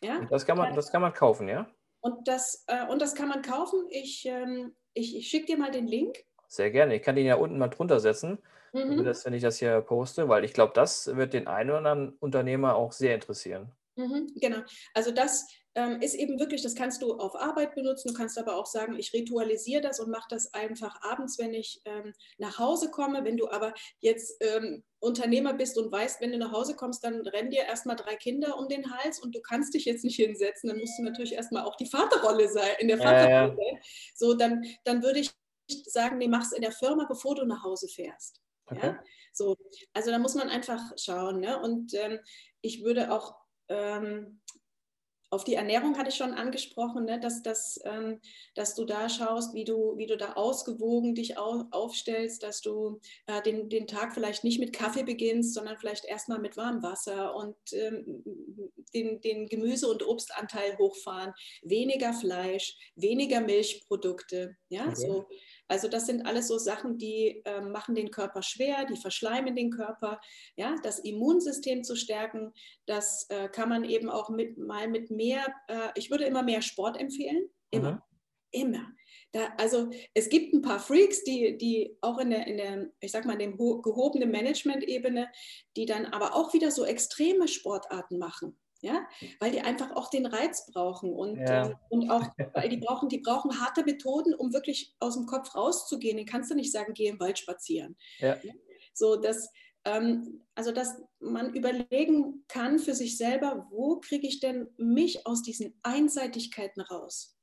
Ja? 0.00 0.24
Das 0.30 0.46
kann 0.46 0.56
man, 0.56 0.74
das 0.74 0.90
kann 0.90 1.02
man 1.02 1.12
kaufen, 1.12 1.48
ja? 1.48 1.70
Und 2.00 2.26
das, 2.26 2.64
äh, 2.68 2.86
und 2.86 3.02
das 3.02 3.14
kann 3.14 3.28
man 3.28 3.42
kaufen. 3.42 3.86
Ich, 3.90 4.24
ähm, 4.24 4.74
ich, 4.94 5.16
ich 5.16 5.28
schicke 5.28 5.46
dir 5.46 5.58
mal 5.58 5.70
den 5.70 5.86
Link. 5.86 6.24
Sehr 6.48 6.70
gerne. 6.70 6.96
Ich 6.96 7.02
kann 7.02 7.16
den 7.16 7.26
ja 7.26 7.34
unten 7.34 7.58
mal 7.58 7.68
drunter 7.68 8.00
setzen 8.00 8.38
mhm. 8.76 9.04
das, 9.04 9.24
wenn 9.24 9.34
ich 9.34 9.42
das 9.42 9.58
hier 9.58 9.80
poste, 9.80 10.28
weil 10.28 10.44
ich 10.44 10.52
glaube, 10.52 10.72
das 10.74 11.14
wird 11.16 11.32
den 11.32 11.46
einen 11.46 11.70
oder 11.70 11.78
anderen 11.78 12.16
Unternehmer 12.18 12.76
auch 12.76 12.92
sehr 12.92 13.14
interessieren. 13.14 13.72
Mhm, 13.96 14.32
genau. 14.36 14.58
Also 14.92 15.10
das 15.10 15.46
ähm, 15.74 16.00
ist 16.00 16.14
eben 16.14 16.38
wirklich, 16.38 16.62
das 16.62 16.74
kannst 16.74 17.00
du 17.00 17.14
auf 17.14 17.34
Arbeit 17.34 17.74
benutzen. 17.74 18.08
Du 18.08 18.14
kannst 18.14 18.38
aber 18.38 18.56
auch 18.56 18.66
sagen, 18.66 18.98
ich 18.98 19.12
ritualisiere 19.12 19.80
das 19.80 20.00
und 20.00 20.10
mache 20.10 20.26
das 20.28 20.52
einfach 20.52 21.00
abends, 21.02 21.38
wenn 21.38 21.54
ich 21.54 21.80
ähm, 21.86 22.12
nach 22.36 22.58
Hause 22.58 22.90
komme. 22.90 23.24
Wenn 23.24 23.38
du 23.38 23.50
aber 23.50 23.72
jetzt 24.00 24.36
ähm, 24.40 24.84
Unternehmer 25.00 25.54
bist 25.54 25.78
und 25.78 25.90
weißt, 25.90 26.20
wenn 26.20 26.32
du 26.32 26.38
nach 26.38 26.52
Hause 26.52 26.76
kommst, 26.76 27.04
dann 27.04 27.20
rennen 27.26 27.50
dir 27.50 27.64
erstmal 27.64 27.96
drei 27.96 28.16
Kinder 28.16 28.58
um 28.58 28.68
den 28.68 28.90
Hals 28.90 29.18
und 29.18 29.34
du 29.34 29.40
kannst 29.40 29.72
dich 29.72 29.86
jetzt 29.86 30.04
nicht 30.04 30.16
hinsetzen. 30.16 30.68
Dann 30.68 30.78
musst 30.78 30.98
du 30.98 31.02
natürlich 31.02 31.32
erstmal 31.32 31.64
auch 31.64 31.76
die 31.76 31.86
Vaterrolle 31.86 32.48
sein, 32.48 32.70
in 32.78 32.88
der 32.88 32.98
Vaterrolle. 32.98 33.56
Äh. 33.58 33.76
So, 34.14 34.34
dann, 34.34 34.62
dann 34.84 35.02
würde 35.02 35.20
ich 35.20 35.30
sagen, 35.86 36.18
nee, 36.18 36.28
mach 36.28 36.42
es 36.42 36.52
in 36.52 36.62
der 36.62 36.72
Firma, 36.72 37.06
bevor 37.08 37.34
du 37.34 37.44
nach 37.46 37.62
Hause 37.62 37.88
fährst. 37.88 38.40
Okay. 38.66 38.86
Ja? 38.86 39.04
So, 39.32 39.56
also 39.92 40.10
da 40.10 40.18
muss 40.18 40.34
man 40.34 40.48
einfach 40.48 40.80
schauen. 40.96 41.40
Ne? 41.40 41.60
Und 41.60 41.94
ähm, 41.94 42.18
ich 42.60 42.82
würde 42.82 43.12
auch 43.12 43.34
ähm, 43.68 44.40
auf 45.30 45.44
die 45.44 45.54
Ernährung 45.54 45.98
hatte 45.98 46.10
ich 46.10 46.14
schon 46.14 46.34
angesprochen, 46.34 47.04
ne, 47.04 47.18
dass, 47.18 47.42
dass, 47.42 47.80
ähm, 47.84 48.20
dass 48.54 48.74
du 48.74 48.84
da 48.84 49.08
schaust, 49.08 49.54
wie 49.54 49.64
du, 49.64 49.96
wie 49.96 50.06
du 50.06 50.16
da 50.16 50.34
ausgewogen 50.34 51.14
dich 51.14 51.36
au 51.36 51.64
aufstellst, 51.72 52.42
dass 52.42 52.60
du 52.60 53.00
äh, 53.26 53.42
den, 53.42 53.68
den 53.68 53.86
Tag 53.86 54.14
vielleicht 54.14 54.44
nicht 54.44 54.60
mit 54.60 54.72
Kaffee 54.72 55.02
beginnst, 55.02 55.54
sondern 55.54 55.78
vielleicht 55.78 56.04
erstmal 56.04 56.38
mit 56.38 56.56
warmem 56.56 56.82
Wasser 56.82 57.34
und 57.34 57.56
ähm, 57.72 58.22
den, 58.94 59.20
den 59.20 59.48
Gemüse- 59.48 59.88
und 59.88 60.06
Obstanteil 60.06 60.78
hochfahren, 60.78 61.34
weniger 61.62 62.12
Fleisch, 62.12 62.76
weniger 62.94 63.40
Milchprodukte. 63.40 64.56
Ja, 64.68 64.84
okay. 64.86 64.94
so 64.94 65.28
also 65.68 65.88
das 65.88 66.06
sind 66.06 66.26
alles 66.26 66.48
so 66.48 66.58
Sachen, 66.58 66.98
die 66.98 67.42
äh, 67.44 67.60
machen 67.60 67.94
den 67.94 68.10
Körper 68.10 68.42
schwer, 68.42 68.84
die 68.84 68.96
verschleimen 68.96 69.56
den 69.56 69.70
Körper. 69.70 70.20
Ja, 70.56 70.76
das 70.82 70.98
Immunsystem 70.98 71.82
zu 71.82 71.96
stärken, 71.96 72.52
das 72.86 73.26
äh, 73.30 73.48
kann 73.48 73.68
man 73.68 73.84
eben 73.84 74.08
auch 74.08 74.30
mit, 74.30 74.58
mal 74.58 74.88
mit 74.88 75.10
mehr, 75.10 75.46
äh, 75.68 75.88
ich 75.94 76.10
würde 76.10 76.24
immer 76.24 76.42
mehr 76.42 76.62
Sport 76.62 77.00
empfehlen. 77.00 77.48
Immer. 77.70 77.92
Mhm. 77.92 78.02
Immer. 78.52 78.86
Da, 79.32 79.52
also 79.58 79.90
es 80.14 80.28
gibt 80.28 80.54
ein 80.54 80.62
paar 80.62 80.78
Freaks, 80.78 81.24
die, 81.24 81.58
die 81.58 81.98
auch 82.00 82.18
in 82.18 82.30
der, 82.30 82.46
in 82.46 82.56
der, 82.56 82.90
ich 83.00 83.10
sag 83.10 83.26
mal, 83.26 83.32
in 83.32 83.38
der 83.38 83.50
gehobenen 83.50 84.30
Management-Ebene, 84.30 85.28
die 85.76 85.84
dann 85.84 86.06
aber 86.06 86.34
auch 86.34 86.54
wieder 86.54 86.70
so 86.70 86.84
extreme 86.84 87.48
Sportarten 87.48 88.18
machen 88.18 88.56
ja, 88.86 89.06
weil 89.40 89.50
die 89.50 89.60
einfach 89.60 89.94
auch 89.96 90.08
den 90.10 90.26
Reiz 90.26 90.66
brauchen 90.72 91.12
und, 91.12 91.36
ja. 91.36 91.66
ähm, 91.66 91.76
und 91.88 92.10
auch, 92.10 92.22
weil 92.54 92.68
die 92.68 92.76
brauchen, 92.76 93.08
die 93.08 93.18
brauchen 93.18 93.60
harte 93.60 93.84
Methoden, 93.84 94.34
um 94.34 94.52
wirklich 94.52 94.94
aus 95.00 95.14
dem 95.14 95.26
Kopf 95.26 95.54
rauszugehen. 95.54 96.16
Den 96.16 96.26
kannst 96.26 96.50
du 96.50 96.54
nicht 96.54 96.72
sagen, 96.72 96.94
geh 96.94 97.08
im 97.08 97.20
Wald 97.20 97.38
spazieren. 97.38 97.96
Ja. 98.18 98.36
So, 98.94 99.16
dass, 99.16 99.50
ähm, 99.84 100.46
also 100.54 100.72
dass 100.72 101.02
man 101.18 101.52
überlegen 101.52 102.44
kann 102.48 102.78
für 102.78 102.94
sich 102.94 103.18
selber, 103.18 103.66
wo 103.70 103.98
kriege 103.98 104.26
ich 104.26 104.40
denn 104.40 104.68
mich 104.76 105.26
aus 105.26 105.42
diesen 105.42 105.78
Einseitigkeiten 105.82 106.80
raus? 106.80 107.36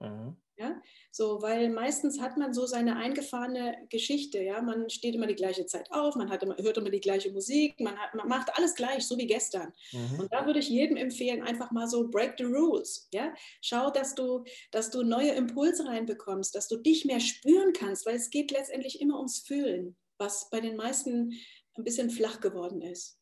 Mhm. 0.00 0.36
Ja, 0.58 0.82
so, 1.12 1.40
weil 1.40 1.70
meistens 1.70 2.20
hat 2.20 2.36
man 2.36 2.52
so 2.52 2.66
seine 2.66 2.96
eingefahrene 2.96 3.86
Geschichte. 3.90 4.42
Ja, 4.42 4.60
man 4.60 4.90
steht 4.90 5.14
immer 5.14 5.28
die 5.28 5.36
gleiche 5.36 5.66
Zeit 5.66 5.88
auf, 5.92 6.16
man 6.16 6.30
hat 6.30 6.42
immer, 6.42 6.56
hört 6.56 6.76
immer 6.78 6.90
die 6.90 7.00
gleiche 7.00 7.30
Musik, 7.30 7.78
man, 7.78 7.96
hat, 7.96 8.12
man 8.14 8.26
macht 8.26 8.50
alles 8.58 8.74
gleich, 8.74 9.06
so 9.06 9.16
wie 9.16 9.28
gestern. 9.28 9.72
Mhm. 9.92 10.18
Und 10.18 10.32
da 10.32 10.46
würde 10.46 10.58
ich 10.58 10.68
jedem 10.68 10.96
empfehlen, 10.96 11.42
einfach 11.42 11.70
mal 11.70 11.86
so 11.86 12.08
break 12.08 12.34
the 12.38 12.44
rules. 12.44 13.08
Ja, 13.12 13.32
schau, 13.60 13.90
dass 13.90 14.16
du, 14.16 14.42
dass 14.72 14.90
du 14.90 15.04
neue 15.04 15.30
Impulse 15.30 15.86
reinbekommst, 15.86 16.52
dass 16.56 16.66
du 16.66 16.76
dich 16.76 17.04
mehr 17.04 17.20
spüren 17.20 17.72
kannst, 17.72 18.04
weil 18.04 18.16
es 18.16 18.28
geht 18.30 18.50
letztendlich 18.50 19.00
immer 19.00 19.18
ums 19.18 19.38
Fühlen, 19.38 19.96
was 20.18 20.50
bei 20.50 20.60
den 20.60 20.74
meisten 20.74 21.34
ein 21.76 21.84
bisschen 21.84 22.10
flach 22.10 22.40
geworden 22.40 22.82
ist. 22.82 23.16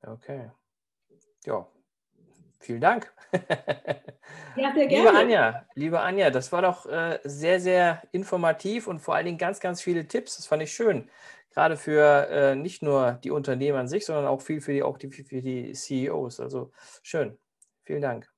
Okay. 0.00 0.50
Ja, 1.44 1.70
Vielen 2.60 2.80
Dank. 2.80 3.12
Ja, 4.56 4.72
sehr 4.74 4.86
gerne. 4.86 5.04
Liebe 5.04 5.18
Anja, 5.18 5.66
liebe 5.74 6.00
Anja, 6.00 6.30
das 6.30 6.50
war 6.50 6.62
doch 6.62 6.86
äh, 6.86 7.20
sehr, 7.22 7.60
sehr 7.60 8.02
informativ 8.12 8.88
und 8.88 8.98
vor 8.98 9.14
allen 9.14 9.26
Dingen 9.26 9.38
ganz, 9.38 9.60
ganz 9.60 9.80
viele 9.80 10.08
Tipps. 10.08 10.36
Das 10.36 10.46
fand 10.46 10.62
ich 10.62 10.72
schön. 10.72 11.08
Gerade 11.50 11.76
für 11.76 12.28
äh, 12.28 12.54
nicht 12.56 12.82
nur 12.82 13.12
die 13.22 13.30
Unternehmen 13.30 13.78
an 13.78 13.88
sich, 13.88 14.04
sondern 14.04 14.26
auch 14.26 14.42
viel 14.42 14.60
für 14.60 14.72
die, 14.72 14.82
auch 14.82 14.98
die, 14.98 15.10
für 15.10 15.42
die 15.42 15.72
CEOs. 15.72 16.40
Also 16.40 16.72
schön. 17.02 17.38
Vielen 17.84 18.02
Dank. 18.02 18.28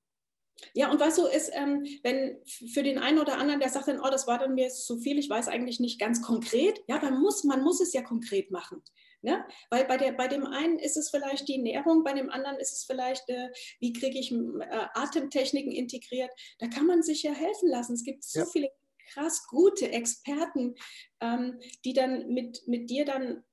Ja, 0.74 0.90
und 0.90 1.00
weißt 1.00 1.18
du, 1.18 1.26
ist, 1.26 1.50
ähm, 1.54 1.86
wenn 2.02 2.38
für 2.44 2.82
den 2.82 2.98
einen 2.98 3.18
oder 3.18 3.38
anderen, 3.38 3.60
der 3.60 3.68
sagt 3.68 3.88
dann, 3.88 4.00
oh, 4.00 4.10
das 4.10 4.26
war 4.26 4.38
dann 4.38 4.54
mir 4.54 4.68
zu 4.70 4.98
viel, 4.98 5.18
ich 5.18 5.30
weiß 5.30 5.48
eigentlich 5.48 5.80
nicht 5.80 5.98
ganz 5.98 6.22
konkret, 6.22 6.80
ja, 6.88 6.98
dann 6.98 7.20
muss 7.20 7.44
man 7.44 7.62
muss 7.62 7.80
es 7.80 7.92
ja 7.92 8.02
konkret 8.02 8.50
machen. 8.50 8.82
Ne? 9.22 9.44
Weil 9.68 9.84
bei, 9.84 9.98
der, 9.98 10.12
bei 10.12 10.28
dem 10.28 10.46
einen 10.46 10.78
ist 10.78 10.96
es 10.96 11.10
vielleicht 11.10 11.46
die 11.48 11.56
Ernährung, 11.56 12.04
bei 12.04 12.14
dem 12.14 12.30
anderen 12.30 12.56
ist 12.56 12.72
es 12.72 12.84
vielleicht, 12.84 13.28
äh, 13.28 13.50
wie 13.78 13.92
kriege 13.92 14.18
ich 14.18 14.32
äh, 14.32 14.86
Atemtechniken 14.94 15.72
integriert. 15.72 16.30
Da 16.58 16.68
kann 16.68 16.86
man 16.86 17.02
sich 17.02 17.22
ja 17.22 17.32
helfen 17.32 17.68
lassen. 17.68 17.94
Es 17.94 18.04
gibt 18.04 18.24
so 18.24 18.40
ja. 18.40 18.46
viele 18.46 18.70
krass 19.12 19.46
gute 19.46 19.90
Experten, 19.90 20.74
ähm, 21.20 21.60
die 21.84 21.92
dann 21.92 22.28
mit, 22.28 22.66
mit 22.66 22.88
dir 22.88 23.04
dann 23.04 23.44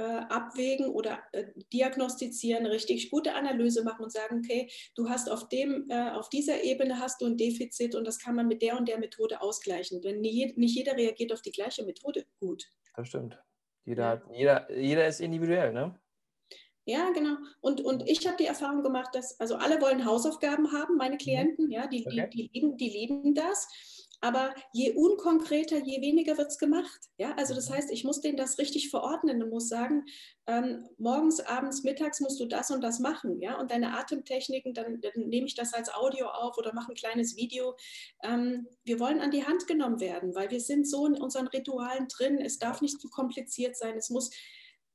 abwägen 0.00 0.86
oder 0.86 1.18
äh, 1.32 1.44
diagnostizieren, 1.72 2.66
richtig 2.66 3.10
gute 3.10 3.34
Analyse 3.34 3.82
machen 3.82 4.04
und 4.04 4.12
sagen, 4.12 4.42
okay, 4.44 4.70
du 4.94 5.08
hast 5.08 5.30
auf, 5.30 5.48
dem, 5.48 5.86
äh, 5.88 6.10
auf 6.10 6.28
dieser 6.28 6.62
Ebene 6.62 7.00
hast 7.00 7.20
du 7.20 7.26
ein 7.26 7.36
Defizit 7.36 7.94
und 7.94 8.06
das 8.06 8.18
kann 8.18 8.34
man 8.34 8.46
mit 8.46 8.62
der 8.62 8.76
und 8.76 8.88
der 8.88 8.98
Methode 8.98 9.40
ausgleichen. 9.40 10.02
Denn 10.02 10.20
nicht 10.20 10.56
jeder 10.56 10.96
reagiert 10.96 11.32
auf 11.32 11.42
die 11.42 11.52
gleiche 11.52 11.84
Methode 11.84 12.26
gut. 12.40 12.64
Das 12.94 13.08
stimmt. 13.08 13.38
Jeder, 13.84 14.22
ja. 14.30 14.36
jeder, 14.36 14.78
jeder 14.78 15.06
ist 15.06 15.20
individuell, 15.20 15.72
ne? 15.72 15.98
Ja, 16.88 17.10
genau. 17.10 17.36
Und, 17.60 17.80
und 17.80 18.08
ich 18.08 18.24
habe 18.26 18.36
die 18.36 18.46
Erfahrung 18.46 18.84
gemacht, 18.84 19.12
dass, 19.12 19.38
also 19.40 19.56
alle 19.56 19.80
wollen 19.80 20.04
Hausaufgaben 20.04 20.70
haben, 20.72 20.96
meine 20.96 21.14
mhm. 21.14 21.18
Klienten, 21.18 21.70
ja, 21.70 21.88
die, 21.88 22.06
okay. 22.06 22.28
die, 22.32 22.48
die, 22.48 22.50
lieben, 22.52 22.76
die 22.76 22.90
lieben 22.90 23.34
das. 23.34 23.68
Aber 24.20 24.54
je 24.72 24.92
unkonkreter, 24.92 25.78
je 25.78 26.00
weniger 26.00 26.36
wird 26.38 26.48
es 26.48 26.58
gemacht. 26.58 27.00
Ja? 27.18 27.34
Also 27.36 27.54
das 27.54 27.70
heißt, 27.70 27.90
ich 27.90 28.04
muss 28.04 28.20
denen 28.20 28.36
das 28.36 28.58
richtig 28.58 28.90
verordnen 28.90 29.42
und 29.42 29.50
muss 29.50 29.68
sagen, 29.68 30.04
ähm, 30.46 30.88
morgens, 30.98 31.40
abends, 31.40 31.82
mittags 31.82 32.20
musst 32.20 32.40
du 32.40 32.46
das 32.46 32.70
und 32.70 32.82
das 32.82 32.98
machen. 32.98 33.40
Ja? 33.40 33.58
Und 33.60 33.70
deine 33.70 33.96
Atemtechniken, 33.96 34.74
dann, 34.74 35.00
dann 35.00 35.28
nehme 35.28 35.46
ich 35.46 35.54
das 35.54 35.74
als 35.74 35.92
Audio 35.92 36.26
auf 36.26 36.56
oder 36.58 36.72
mache 36.74 36.92
ein 36.92 36.96
kleines 36.96 37.36
Video. 37.36 37.76
Ähm, 38.22 38.66
wir 38.84 39.00
wollen 39.00 39.20
an 39.20 39.30
die 39.30 39.44
Hand 39.44 39.66
genommen 39.66 40.00
werden, 40.00 40.34
weil 40.34 40.50
wir 40.50 40.60
sind 40.60 40.88
so 40.88 41.06
in 41.06 41.20
unseren 41.20 41.48
Ritualen 41.48 42.08
drin. 42.08 42.38
Es 42.38 42.58
darf 42.58 42.80
nicht 42.80 43.00
zu 43.00 43.08
kompliziert 43.08 43.76
sein. 43.76 43.96
Es 43.96 44.10
muss 44.10 44.30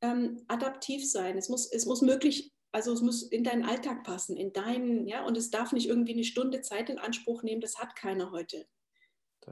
ähm, 0.02 0.44
adaptiv 0.48 1.10
sein. 1.10 1.38
Es 1.38 1.50
muss, 1.50 1.72
es 1.72 1.86
muss 1.86 2.02
möglich 2.02 2.52
also 2.74 2.94
es 2.94 3.02
muss 3.02 3.24
in 3.24 3.44
deinen 3.44 3.66
Alltag 3.66 4.04
passen, 4.04 4.38
in 4.38 4.54
deinen, 4.54 5.06
ja, 5.06 5.26
und 5.26 5.38
es 5.38 5.50
darf 5.50 5.74
nicht 5.74 5.88
irgendwie 5.88 6.14
eine 6.14 6.24
Stunde 6.24 6.62
Zeit 6.62 6.90
in 6.90 7.00
Anspruch 7.00 7.44
nehmen, 7.44 7.60
das 7.60 7.78
hat 7.78 7.98
keiner 7.98 8.32
heute. 8.32 8.66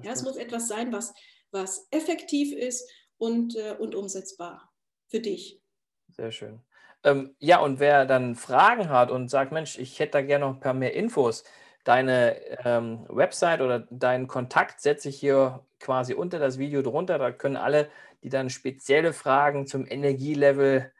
Ja, 0.02 0.12
es 0.12 0.24
muss 0.24 0.38
etwas 0.38 0.68
sein, 0.68 0.92
was, 0.92 1.14
was 1.52 1.88
effektiv 1.92 2.56
ist 2.56 2.90
und, 3.18 3.56
äh, 3.56 3.76
und 3.78 3.96
umsetzbar 3.96 4.72
für 5.08 5.20
dich. 5.20 5.62
Sehr 6.10 6.32
schön. 6.32 6.62
Ähm, 7.04 7.36
ja, 7.40 7.60
und 7.60 7.80
wer 7.80 8.06
dann 8.06 8.36
Fragen 8.36 8.90
hat 8.90 9.12
und 9.12 9.30
sagt, 9.30 9.52
Mensch, 9.52 9.78
ich 9.78 10.00
hätte 10.00 10.14
da 10.14 10.22
gerne 10.22 10.46
noch 10.46 10.56
ein 10.56 10.60
paar 10.60 10.74
mehr 10.74 10.94
Infos, 10.94 11.44
deine 11.84 12.40
ähm, 12.66 13.06
Website 13.08 13.62
oder 13.62 13.80
deinen 13.90 14.28
Kontakt 14.28 14.82
setze 14.82 15.10
ich 15.10 15.20
hier 15.20 15.66
quasi 15.80 16.14
unter 16.14 16.40
das 16.40 16.58
Video 16.58 16.82
drunter. 16.82 17.18
Da 17.18 17.32
können 17.32 17.56
alle, 17.56 17.90
die 18.22 18.30
dann 18.30 18.50
spezielle 18.50 19.14
Fragen 19.14 19.66
zum 19.66 19.86
Energielevel 19.88 20.92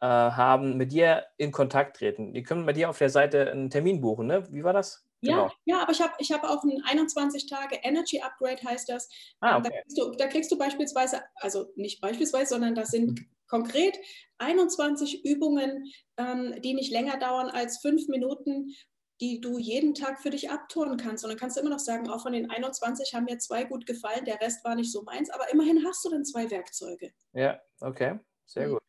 äh, 0.00 0.06
haben, 0.06 0.76
mit 0.76 0.92
dir 0.92 1.26
in 1.36 1.50
Kontakt 1.50 1.96
treten. 1.96 2.32
Die 2.34 2.44
können 2.44 2.66
bei 2.66 2.72
dir 2.72 2.88
auf 2.88 2.98
der 2.98 3.10
Seite 3.10 3.50
einen 3.50 3.70
Termin 3.70 4.00
buchen, 4.00 4.28
ne? 4.28 4.44
Wie 4.52 4.62
war 4.62 4.72
das? 4.72 5.07
Ja, 5.20 5.34
genau. 5.34 5.52
ja, 5.64 5.80
aber 5.80 5.92
ich 5.92 6.00
habe 6.00 6.14
ich 6.18 6.30
hab 6.32 6.44
auch 6.44 6.62
ein 6.62 6.82
21 6.84 7.46
Tage 7.46 7.76
Energy 7.82 8.20
Upgrade, 8.20 8.62
heißt 8.62 8.88
das. 8.88 9.08
Ah, 9.40 9.58
okay. 9.58 9.68
da, 9.68 9.80
kriegst 9.80 9.98
du, 9.98 10.10
da, 10.12 10.26
kriegst 10.28 10.52
du, 10.52 10.58
beispielsweise, 10.58 11.22
also 11.36 11.72
nicht 11.76 12.00
beispielsweise, 12.00 12.54
sondern 12.54 12.74
das 12.74 12.90
sind 12.90 13.18
mhm. 13.18 13.26
konkret 13.48 13.98
21 14.38 15.24
Übungen, 15.24 15.92
ähm, 16.16 16.54
die 16.62 16.74
nicht 16.74 16.92
länger 16.92 17.18
dauern 17.18 17.48
als 17.48 17.78
fünf 17.78 18.06
Minuten, 18.08 18.74
die 19.20 19.40
du 19.40 19.58
jeden 19.58 19.94
Tag 19.94 20.20
für 20.20 20.30
dich 20.30 20.50
abturnen 20.50 20.96
kannst. 20.96 21.24
Und 21.24 21.30
dann 21.30 21.38
kannst 21.38 21.56
du 21.56 21.60
immer 21.60 21.70
noch 21.70 21.80
sagen, 21.80 22.08
auch 22.08 22.22
von 22.22 22.32
den 22.32 22.48
21 22.50 23.14
haben 23.14 23.24
mir 23.24 23.38
zwei 23.38 23.64
gut 23.64 23.86
gefallen, 23.86 24.24
der 24.24 24.40
Rest 24.40 24.64
war 24.64 24.76
nicht 24.76 24.92
so 24.92 25.02
meins, 25.02 25.30
aber 25.30 25.52
immerhin 25.52 25.84
hast 25.84 26.04
du 26.04 26.10
dann 26.10 26.24
zwei 26.24 26.48
Werkzeuge. 26.50 27.12
Ja, 27.32 27.60
okay, 27.80 28.20
sehr 28.46 28.68
mhm. 28.68 28.72
gut. 28.74 28.82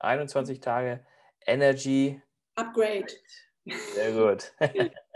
21 0.00 0.60
Tage 0.60 1.06
Energy 1.46 2.20
Upgrade. 2.56 3.06
Sehr 3.94 4.12
gut. 4.12 4.52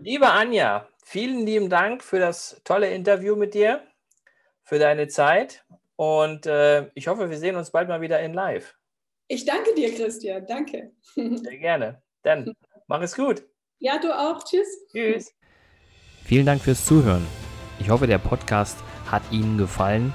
Liebe 0.00 0.28
Anja, 0.28 0.88
vielen 1.04 1.46
lieben 1.46 1.68
Dank 1.68 2.02
für 2.02 2.18
das 2.18 2.60
tolle 2.64 2.90
Interview 2.90 3.36
mit 3.36 3.54
dir, 3.54 3.82
für 4.62 4.78
deine 4.78 5.08
Zeit 5.08 5.64
und 5.96 6.46
äh, 6.46 6.90
ich 6.94 7.08
hoffe, 7.08 7.28
wir 7.28 7.38
sehen 7.38 7.56
uns 7.56 7.70
bald 7.70 7.88
mal 7.88 8.00
wieder 8.00 8.20
in 8.20 8.32
Live. 8.32 8.76
Ich 9.26 9.44
danke 9.44 9.74
dir, 9.74 9.94
Christian. 9.94 10.46
Danke. 10.46 10.92
Sehr 11.14 11.58
gerne. 11.58 12.02
Dann 12.22 12.54
mach 12.86 13.02
es 13.02 13.14
gut. 13.14 13.42
Ja, 13.78 13.98
du 13.98 14.16
auch. 14.16 14.42
Tschüss. 14.44 14.86
Tschüss. 14.90 15.34
Vielen 16.24 16.46
Dank 16.46 16.62
fürs 16.62 16.86
Zuhören. 16.86 17.26
Ich 17.80 17.90
hoffe, 17.90 18.06
der 18.06 18.18
Podcast 18.18 18.78
hat 19.10 19.22
Ihnen 19.30 19.58
gefallen 19.58 20.12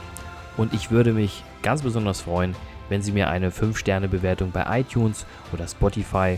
und 0.57 0.73
ich 0.73 0.91
würde 0.91 1.13
mich 1.13 1.43
ganz 1.61 1.81
besonders 1.81 2.21
freuen, 2.21 2.55
wenn 2.89 3.01
Sie 3.01 3.11
mir 3.11 3.29
eine 3.29 3.51
5-Sterne-Bewertung 3.51 4.51
bei 4.51 4.79
iTunes 4.79 5.25
oder 5.51 5.67
Spotify 5.67 6.37